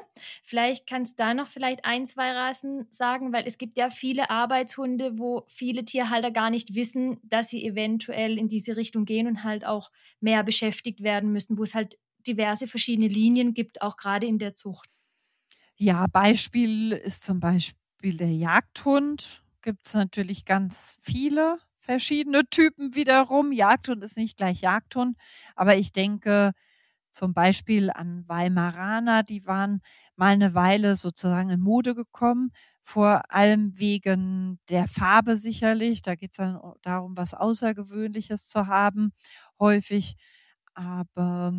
[0.43, 4.29] Vielleicht kannst du da noch vielleicht ein, zwei Rassen sagen, weil es gibt ja viele
[4.29, 9.45] Arbeitshunde, wo viele Tierhalter gar nicht wissen, dass sie eventuell in diese Richtung gehen und
[9.45, 9.89] halt auch
[10.19, 11.97] mehr beschäftigt werden müssen, wo es halt
[12.27, 14.89] diverse verschiedene Linien gibt, auch gerade in der Zucht.
[15.77, 19.45] Ja, Beispiel ist zum Beispiel der Jagdhund.
[19.61, 21.59] Gibt es natürlich ganz viele
[21.89, 23.51] verschiedene Typen wiederum.
[23.51, 25.17] Jagdhund ist nicht gleich Jagdhund,
[25.55, 26.51] aber ich denke
[27.11, 29.81] zum Beispiel an Weimaraner, die waren
[30.15, 32.51] mal eine Weile sozusagen in Mode gekommen,
[32.83, 36.01] vor allem wegen der Farbe sicherlich.
[36.03, 39.11] Da geht es dann darum, was Außergewöhnliches zu haben,
[39.59, 40.15] häufig.
[40.75, 41.53] Aber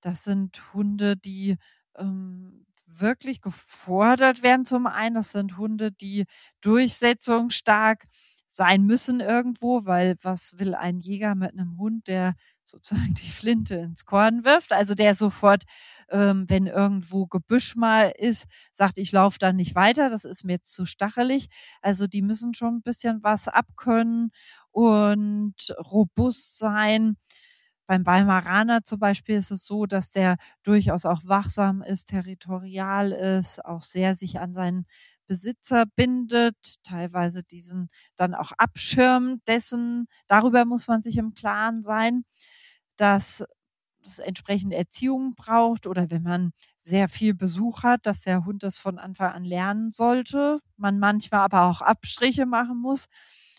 [0.00, 1.56] das sind Hunde, die
[1.96, 4.64] ähm, wirklich gefordert werden.
[4.64, 6.24] Zum einen, das sind Hunde, die
[6.62, 8.04] durchsetzungsstark
[8.48, 12.34] sein müssen irgendwo, weil was will ein Jäger mit einem Hund, der
[12.64, 15.64] sozusagen die Flinte ins Korn wirft, also der sofort,
[16.10, 20.62] ähm, wenn irgendwo Gebüsch mal ist, sagt, ich laufe da nicht weiter, das ist mir
[20.62, 21.48] zu stachelig.
[21.82, 24.30] Also die müssen schon ein bisschen was abkönnen
[24.70, 25.54] und
[25.90, 27.16] robust sein.
[27.86, 33.64] Beim Weimaraner zum Beispiel ist es so, dass der durchaus auch wachsam ist, territorial ist,
[33.64, 34.84] auch sehr sich an seinen
[35.28, 42.24] Besitzer bindet, teilweise diesen dann auch abschirmt, dessen, darüber muss man sich im Klaren sein,
[42.96, 43.44] dass
[44.04, 46.52] es entsprechend Erziehung braucht oder wenn man
[46.82, 51.40] sehr viel Besuch hat, dass der Hund das von Anfang an lernen sollte, man manchmal
[51.42, 53.06] aber auch Abstriche machen muss.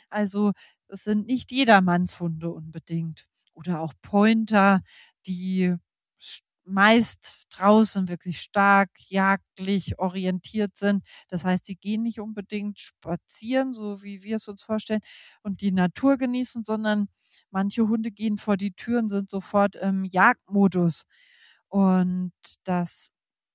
[0.10, 0.54] Also
[0.88, 4.82] es sind nicht jedermanns Hunde unbedingt oder auch Pointer,
[5.28, 5.76] die
[6.70, 11.04] meist draußen wirklich stark jagdlich orientiert sind.
[11.30, 15.02] Das heißt, sie gehen nicht unbedingt spazieren, so wie wir es uns vorstellen,
[15.44, 17.08] und die Natur genießen, sondern
[17.52, 21.06] manche Hunde gehen vor die Türen, sind sofort im Jagdmodus.
[21.70, 22.32] Und
[22.64, 23.10] das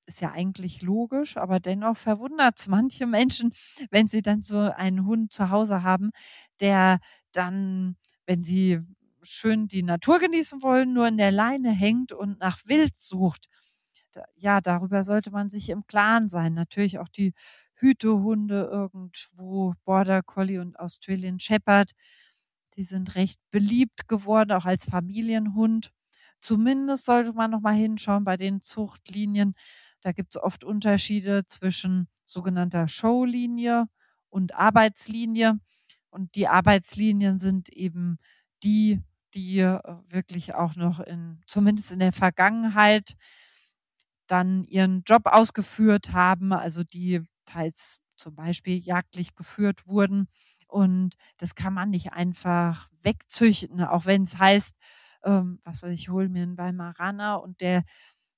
[0.06, 3.52] ist ja eigentlich logisch, aber dennoch verwundert es manche Menschen,
[3.90, 6.10] wenn sie dann so einen Hund zu Hause haben,
[6.60, 6.98] der
[7.32, 7.96] dann,
[8.26, 8.80] wenn sie
[9.24, 13.48] schön die Natur genießen wollen, nur in der Leine hängt und nach Wild sucht.
[14.36, 16.54] Ja, darüber sollte man sich im Klaren sein.
[16.54, 17.32] Natürlich auch die
[17.74, 21.92] Hütehunde irgendwo, Border Collie und Australian Shepherd,
[22.76, 25.92] die sind recht beliebt geworden, auch als Familienhund.
[26.40, 29.54] Zumindest sollte man noch mal hinschauen bei den Zuchtlinien.
[30.02, 33.86] Da gibt es oft Unterschiede zwischen sogenannter Showlinie
[34.30, 35.58] und Arbeitslinie.
[36.10, 38.18] Und die Arbeitslinien sind eben
[38.62, 39.00] die
[39.34, 43.16] die äh, wirklich auch noch in, zumindest in der Vergangenheit,
[44.26, 50.28] dann ihren Job ausgeführt haben, also die teils zum Beispiel jagdlich geführt wurden.
[50.68, 54.74] Und das kann man nicht einfach wegzüchten, auch wenn es heißt,
[55.24, 57.82] ähm, was weiß ich, hol mir einen Weimaraner und der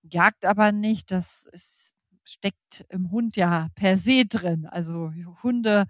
[0.02, 1.10] jagt aber nicht.
[1.12, 1.94] Das ist,
[2.24, 4.66] steckt im Hund ja per se drin.
[4.66, 5.86] Also Hunde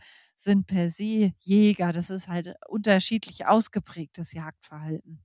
[0.46, 1.92] sind per se Jäger.
[1.92, 5.24] Das ist halt unterschiedlich ausgeprägtes Jagdverhalten.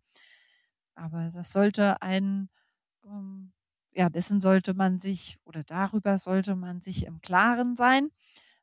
[0.96, 2.50] Aber das sollte ein
[3.06, 3.54] ähm,
[3.96, 8.10] ja, dessen sollte man sich oder darüber sollte man sich im Klaren sein.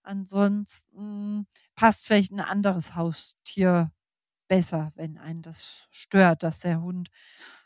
[0.05, 1.47] Ansonsten
[1.77, 3.93] passt vielleicht ein anderes Haustier
[4.49, 7.11] besser, wenn einen das stört, dass der Hund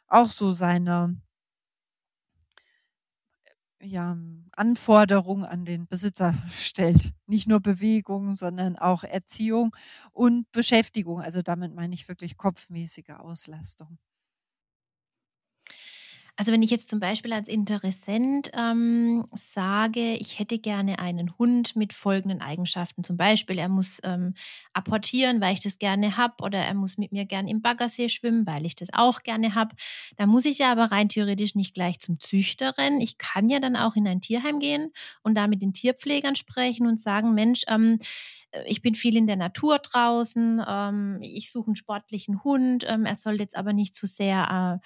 [0.08, 1.20] auch so seine
[3.82, 4.16] ja,
[4.52, 7.12] Anforderungen an den Besitzer stellt.
[7.26, 9.74] Nicht nur Bewegung, sondern auch Erziehung
[10.12, 11.20] und Beschäftigung.
[11.20, 13.98] Also damit meine ich wirklich kopfmäßige Auslastung.
[16.36, 21.76] Also wenn ich jetzt zum Beispiel als Interessent ähm, sage, ich hätte gerne einen Hund
[21.76, 23.04] mit folgenden Eigenschaften.
[23.04, 24.34] Zum Beispiel, er muss ähm,
[24.72, 28.46] apportieren, weil ich das gerne habe, oder er muss mit mir gerne im Baggersee schwimmen,
[28.46, 29.76] weil ich das auch gerne habe.
[30.16, 33.00] Da muss ich ja aber rein theoretisch nicht gleich zum Züchter rennen.
[33.02, 34.90] Ich kann ja dann auch in ein Tierheim gehen
[35.22, 37.98] und da mit den Tierpflegern sprechen und sagen, Mensch, ähm,
[38.66, 43.16] ich bin viel in der Natur draußen, ähm, ich suche einen sportlichen Hund, ähm, er
[43.16, 44.80] soll jetzt aber nicht zu sehr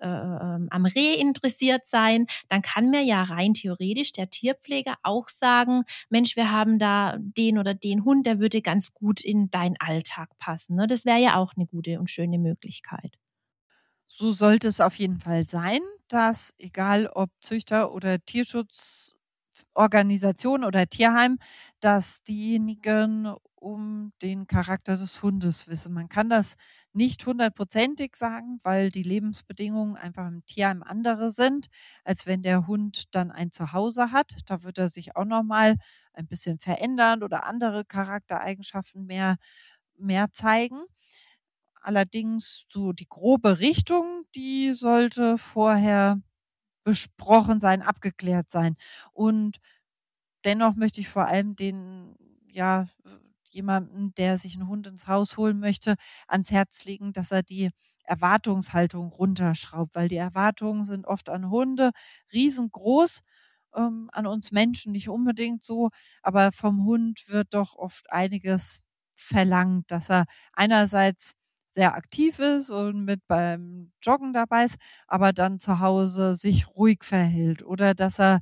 [0.00, 4.94] äh, äh, ähm, am Reh interessiert sein, dann kann mir ja rein theoretisch der Tierpfleger
[5.02, 9.50] auch sagen, Mensch, wir haben da den oder den Hund, der würde ganz gut in
[9.50, 10.76] deinen Alltag passen.
[10.76, 10.86] Ne?
[10.86, 13.18] Das wäre ja auch eine gute und schöne Möglichkeit.
[14.06, 21.38] So sollte es auf jeden Fall sein, dass egal ob Züchter oder Tierschutzorganisation oder Tierheim,
[21.80, 25.92] dass diejenigen um den Charakter des Hundes wissen.
[25.94, 26.56] Man kann das
[26.92, 31.68] nicht hundertprozentig sagen, weil die Lebensbedingungen einfach im Tierheim andere sind,
[32.04, 34.32] als wenn der Hund dann ein Zuhause hat.
[34.46, 35.76] Da wird er sich auch nochmal
[36.12, 39.36] ein bisschen verändern oder andere Charaktereigenschaften mehr,
[39.96, 40.80] mehr zeigen.
[41.80, 46.20] Allerdings so die grobe Richtung, die sollte vorher
[46.84, 48.76] besprochen sein, abgeklärt sein.
[49.12, 49.58] Und
[50.44, 52.16] dennoch möchte ich vor allem den
[52.50, 52.88] ja,
[53.54, 55.94] jemanden, der sich einen Hund ins Haus holen möchte,
[56.28, 57.70] ans Herz legen, dass er die
[58.04, 61.90] Erwartungshaltung runterschraubt, weil die Erwartungen sind oft an Hunde
[62.32, 63.20] riesengroß,
[63.76, 65.90] ähm, an uns Menschen nicht unbedingt so,
[66.22, 68.80] aber vom Hund wird doch oft einiges
[69.16, 71.34] verlangt, dass er einerseits
[71.68, 74.76] sehr aktiv ist und mit beim Joggen dabei ist,
[75.06, 78.40] aber dann zu Hause sich ruhig verhält oder dass er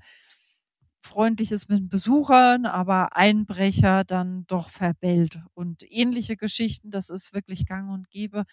[1.06, 5.40] freundlich ist mit Besuchern, aber Einbrecher dann doch verbellt.
[5.54, 8.44] Und ähnliche Geschichten, das ist wirklich gang und gäbe.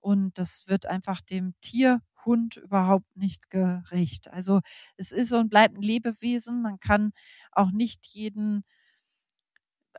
[0.00, 4.30] Und das wird einfach dem Tierhund überhaupt nicht gerecht.
[4.32, 4.60] Also
[4.96, 6.62] es ist und bleibt ein Lebewesen.
[6.62, 7.12] Man kann
[7.52, 8.64] auch nicht jeden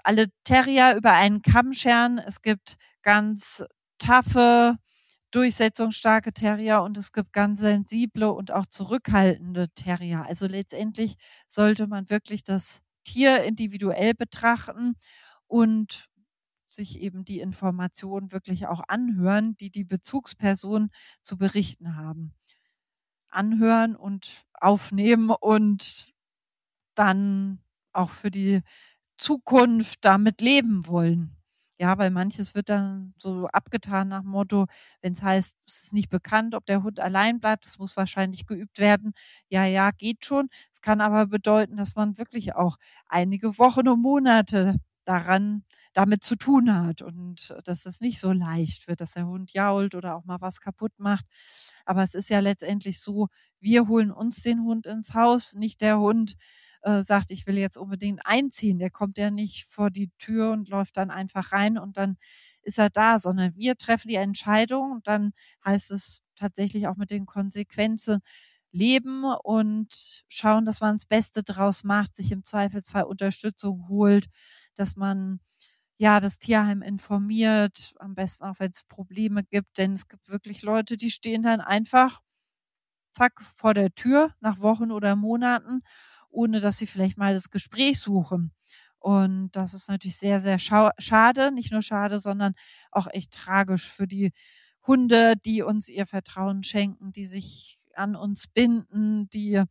[0.04, 2.18] alle Terrier über einen Kamm scheren.
[2.20, 3.64] Es gibt ganz
[3.98, 4.76] taffe,
[5.32, 10.26] durchsetzungsstarke Terrier und es gibt ganz sensible und auch zurückhaltende Terrier.
[10.26, 11.16] Also letztendlich
[11.48, 14.96] sollte man wirklich das Tier individuell betrachten
[15.48, 16.08] und
[16.70, 20.90] sich eben die Informationen wirklich auch anhören, die die Bezugsperson
[21.22, 22.34] zu berichten haben.
[23.30, 26.14] Anhören und aufnehmen und
[26.96, 27.60] dann
[27.94, 28.62] auch für die
[29.18, 31.37] Zukunft damit leben wollen.
[31.80, 34.66] Ja, weil manches wird dann so abgetan nach Motto,
[35.02, 38.48] wenn es heißt, es ist nicht bekannt, ob der Hund allein bleibt, das muss wahrscheinlich
[38.48, 39.14] geübt werden.
[39.50, 40.50] Ja, ja, geht schon.
[40.72, 44.76] Es kann aber bedeuten, dass man wirklich auch einige Wochen und Monate
[45.06, 45.64] daran
[45.94, 49.96] damit zu tun hat und dass es nicht so leicht wird, dass der Hund jault
[49.96, 51.26] oder auch mal was kaputt macht.
[51.86, 53.28] Aber es ist ja letztendlich so,
[53.60, 56.36] wir holen uns den Hund ins Haus, nicht der Hund
[56.88, 58.80] äh, sagt, ich will jetzt unbedingt einziehen.
[58.80, 62.18] Der kommt ja nicht vor die Tür und läuft dann einfach rein und dann
[62.64, 65.32] ist er da, sondern wir treffen die Entscheidung und dann
[65.66, 68.20] heißt es tatsächlich auch mit den Konsequenzen
[68.72, 74.28] leben und schauen, dass man das Beste draus macht, sich im Zweifelsfall Unterstützung holt,
[74.76, 75.40] dass man
[75.98, 80.62] ja das Tierheim informiert, am besten auch wenn es Probleme gibt, denn es gibt wirklich
[80.64, 82.22] Leute, die stehen dann einfach
[83.14, 85.82] zack vor der Tür nach Wochen oder Monaten
[86.38, 88.52] ohne dass sie vielleicht mal das Gespräch suchen.
[89.00, 91.52] Und das ist natürlich sehr, sehr schade.
[91.52, 92.54] Nicht nur schade, sondern
[92.92, 94.32] auch echt tragisch für die
[94.86, 99.64] Hunde, die uns ihr Vertrauen schenken, die sich an uns binden, die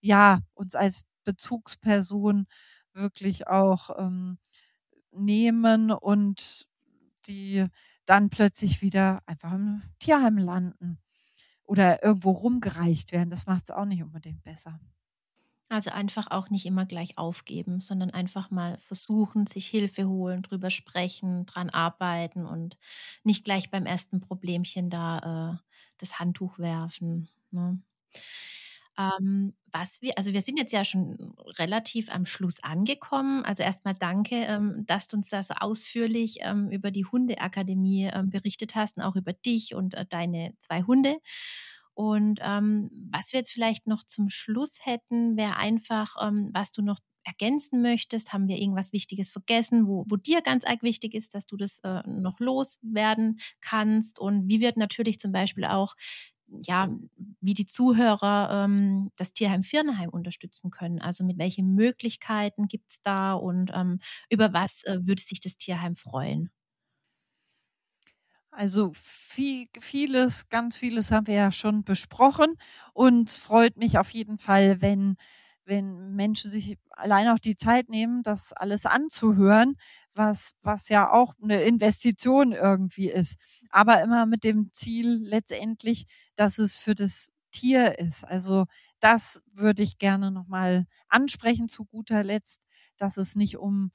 [0.00, 2.46] ja uns als Bezugsperson
[2.94, 4.38] wirklich auch ähm,
[5.12, 6.66] nehmen und
[7.26, 7.66] die
[8.06, 10.98] dann plötzlich wieder einfach im Tierheim landen
[11.64, 13.30] oder irgendwo rumgereicht werden.
[13.30, 14.80] Das macht es auch nicht unbedingt besser.
[15.70, 20.70] Also einfach auch nicht immer gleich aufgeben, sondern einfach mal versuchen, sich Hilfe holen, drüber
[20.70, 22.76] sprechen, dran arbeiten und
[23.24, 27.28] nicht gleich beim ersten Problemchen da äh, das Handtuch werfen.
[27.50, 27.80] Ne?
[28.96, 33.44] Ähm, was wir, also wir sind jetzt ja schon relativ am Schluss angekommen.
[33.44, 38.30] Also erstmal danke, ähm, dass du uns da so ausführlich ähm, über die Hundeakademie ähm,
[38.30, 41.16] berichtet hast und auch über dich und äh, deine zwei Hunde.
[41.94, 46.82] Und ähm, was wir jetzt vielleicht noch zum Schluss hätten, wäre einfach, ähm, was du
[46.82, 48.32] noch ergänzen möchtest.
[48.32, 51.78] Haben wir irgendwas Wichtiges vergessen, wo, wo dir ganz arg wichtig ist, dass du das
[51.84, 54.18] äh, noch loswerden kannst?
[54.18, 55.94] Und wie wird natürlich zum Beispiel auch
[56.62, 56.88] ja,
[57.40, 61.00] wie die Zuhörer ähm, das Tierheim Firnheim unterstützen können.
[61.00, 63.98] Also mit welchen Möglichkeiten gibt es da und ähm,
[64.30, 66.50] über was äh, würde sich das Tierheim freuen?
[68.56, 72.54] Also viel, vieles, ganz vieles haben wir ja schon besprochen
[72.92, 75.16] und es freut mich auf jeden Fall, wenn,
[75.64, 79.74] wenn Menschen sich allein auch die Zeit nehmen, das alles anzuhören,
[80.14, 83.36] was, was ja auch eine Investition irgendwie ist.
[83.70, 88.22] Aber immer mit dem Ziel letztendlich, dass es für das Tier ist.
[88.24, 88.66] Also
[89.00, 92.60] das würde ich gerne nochmal ansprechen zu guter Letzt,
[92.98, 93.90] dass es nicht um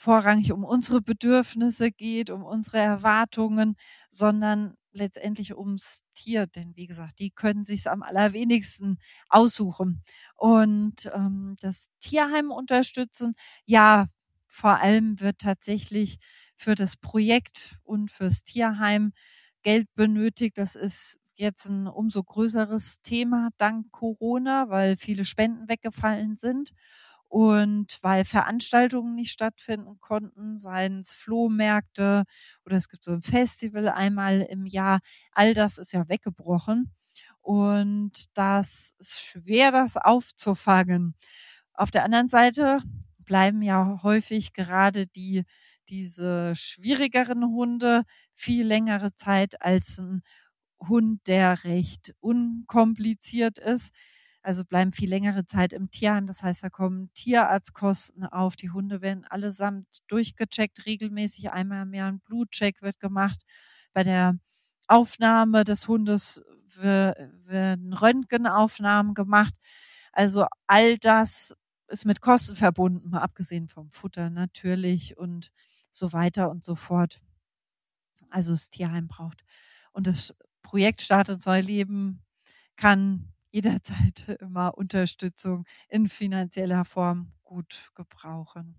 [0.00, 3.76] vorrangig um unsere Bedürfnisse geht, um unsere Erwartungen,
[4.08, 6.46] sondern letztendlich ums Tier.
[6.46, 8.98] Denn wie gesagt, die können sich am allerwenigsten
[9.28, 10.02] aussuchen.
[10.36, 13.34] Und ähm, das Tierheim unterstützen,
[13.66, 14.06] ja,
[14.48, 16.18] vor allem wird tatsächlich
[16.56, 19.12] für das Projekt und fürs Tierheim
[19.62, 20.58] Geld benötigt.
[20.58, 26.70] Das ist jetzt ein umso größeres Thema dank Corona, weil viele Spenden weggefallen sind.
[27.30, 32.24] Und weil Veranstaltungen nicht stattfinden konnten, seien es Flohmärkte
[32.66, 34.98] oder es gibt so ein Festival einmal im Jahr,
[35.32, 36.92] all das ist ja weggebrochen.
[37.40, 41.14] Und das ist schwer, das aufzufangen.
[41.74, 42.80] Auf der anderen Seite
[43.18, 45.44] bleiben ja häufig gerade die,
[45.88, 48.02] diese schwierigeren Hunde
[48.34, 50.22] viel längere Zeit als ein
[50.80, 53.92] Hund, der recht unkompliziert ist
[54.42, 56.26] also bleiben viel längere Zeit im Tierheim.
[56.26, 58.56] Das heißt, da kommen Tierarztkosten auf.
[58.56, 63.42] Die Hunde werden allesamt durchgecheckt, regelmäßig einmal im Jahr ein Blutcheck wird gemacht.
[63.92, 64.38] Bei der
[64.88, 66.42] Aufnahme des Hundes
[66.76, 69.54] werden Röntgenaufnahmen gemacht.
[70.12, 71.54] Also all das
[71.88, 75.50] ist mit Kosten verbunden, mal abgesehen vom Futter natürlich und
[75.90, 77.20] so weiter und so fort.
[78.30, 79.44] Also das Tierheim braucht.
[79.92, 82.22] Und das Projekt Start ins neue Leben
[82.76, 88.76] kann jederzeit immer Unterstützung in finanzieller Form gut gebrauchen.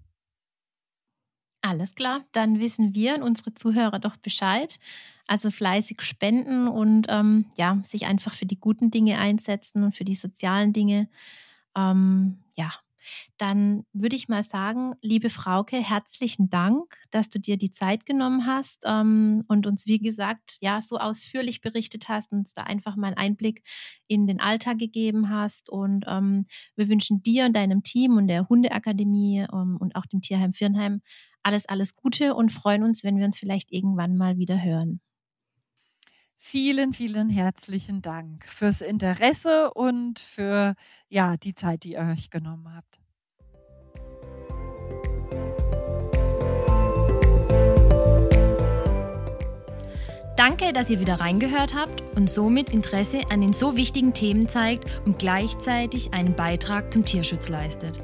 [1.63, 4.79] Alles klar, dann wissen wir und unsere Zuhörer doch Bescheid.
[5.27, 10.03] Also fleißig spenden und ähm, ja, sich einfach für die guten Dinge einsetzen und für
[10.03, 11.07] die sozialen Dinge.
[11.75, 12.71] Ähm, ja,
[13.37, 18.45] dann würde ich mal sagen, liebe Frauke, herzlichen Dank, dass du dir die Zeit genommen
[18.45, 22.95] hast ähm, und uns, wie gesagt, ja, so ausführlich berichtet hast und uns da einfach
[22.95, 23.63] mal einen Einblick
[24.07, 25.69] in den Alltag gegeben hast.
[25.69, 26.45] Und ähm,
[26.75, 31.01] wir wünschen dir und deinem Team und der Hundeakademie ähm, und auch dem Tierheim Firnheim
[31.43, 35.01] alles, alles Gute und freuen uns, wenn wir uns vielleicht irgendwann mal wieder hören.
[36.43, 40.73] Vielen, vielen herzlichen Dank fürs Interesse und für
[41.07, 42.99] ja, die Zeit, die ihr euch genommen habt.
[50.35, 54.89] Danke, dass ihr wieder reingehört habt und somit Interesse an den so wichtigen Themen zeigt
[55.05, 57.99] und gleichzeitig einen Beitrag zum Tierschutz leistet.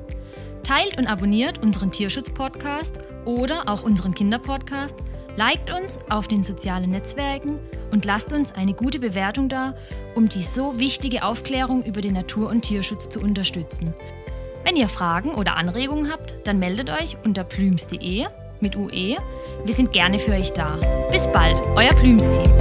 [0.62, 2.94] Teilt und abonniert unseren Tierschutz-Podcast
[3.26, 4.96] oder auch unseren Kinderpodcast
[5.38, 7.60] Liked uns auf den sozialen Netzwerken
[7.92, 9.76] und lasst uns eine gute Bewertung da,
[10.16, 13.94] um die so wichtige Aufklärung über den Natur- und Tierschutz zu unterstützen.
[14.64, 18.26] Wenn ihr Fragen oder Anregungen habt, dann meldet euch unter plüms.de
[18.62, 19.16] mit UE.
[19.64, 20.80] Wir sind gerne für euch da.
[21.12, 22.52] Bis bald, euer Plüms-Team.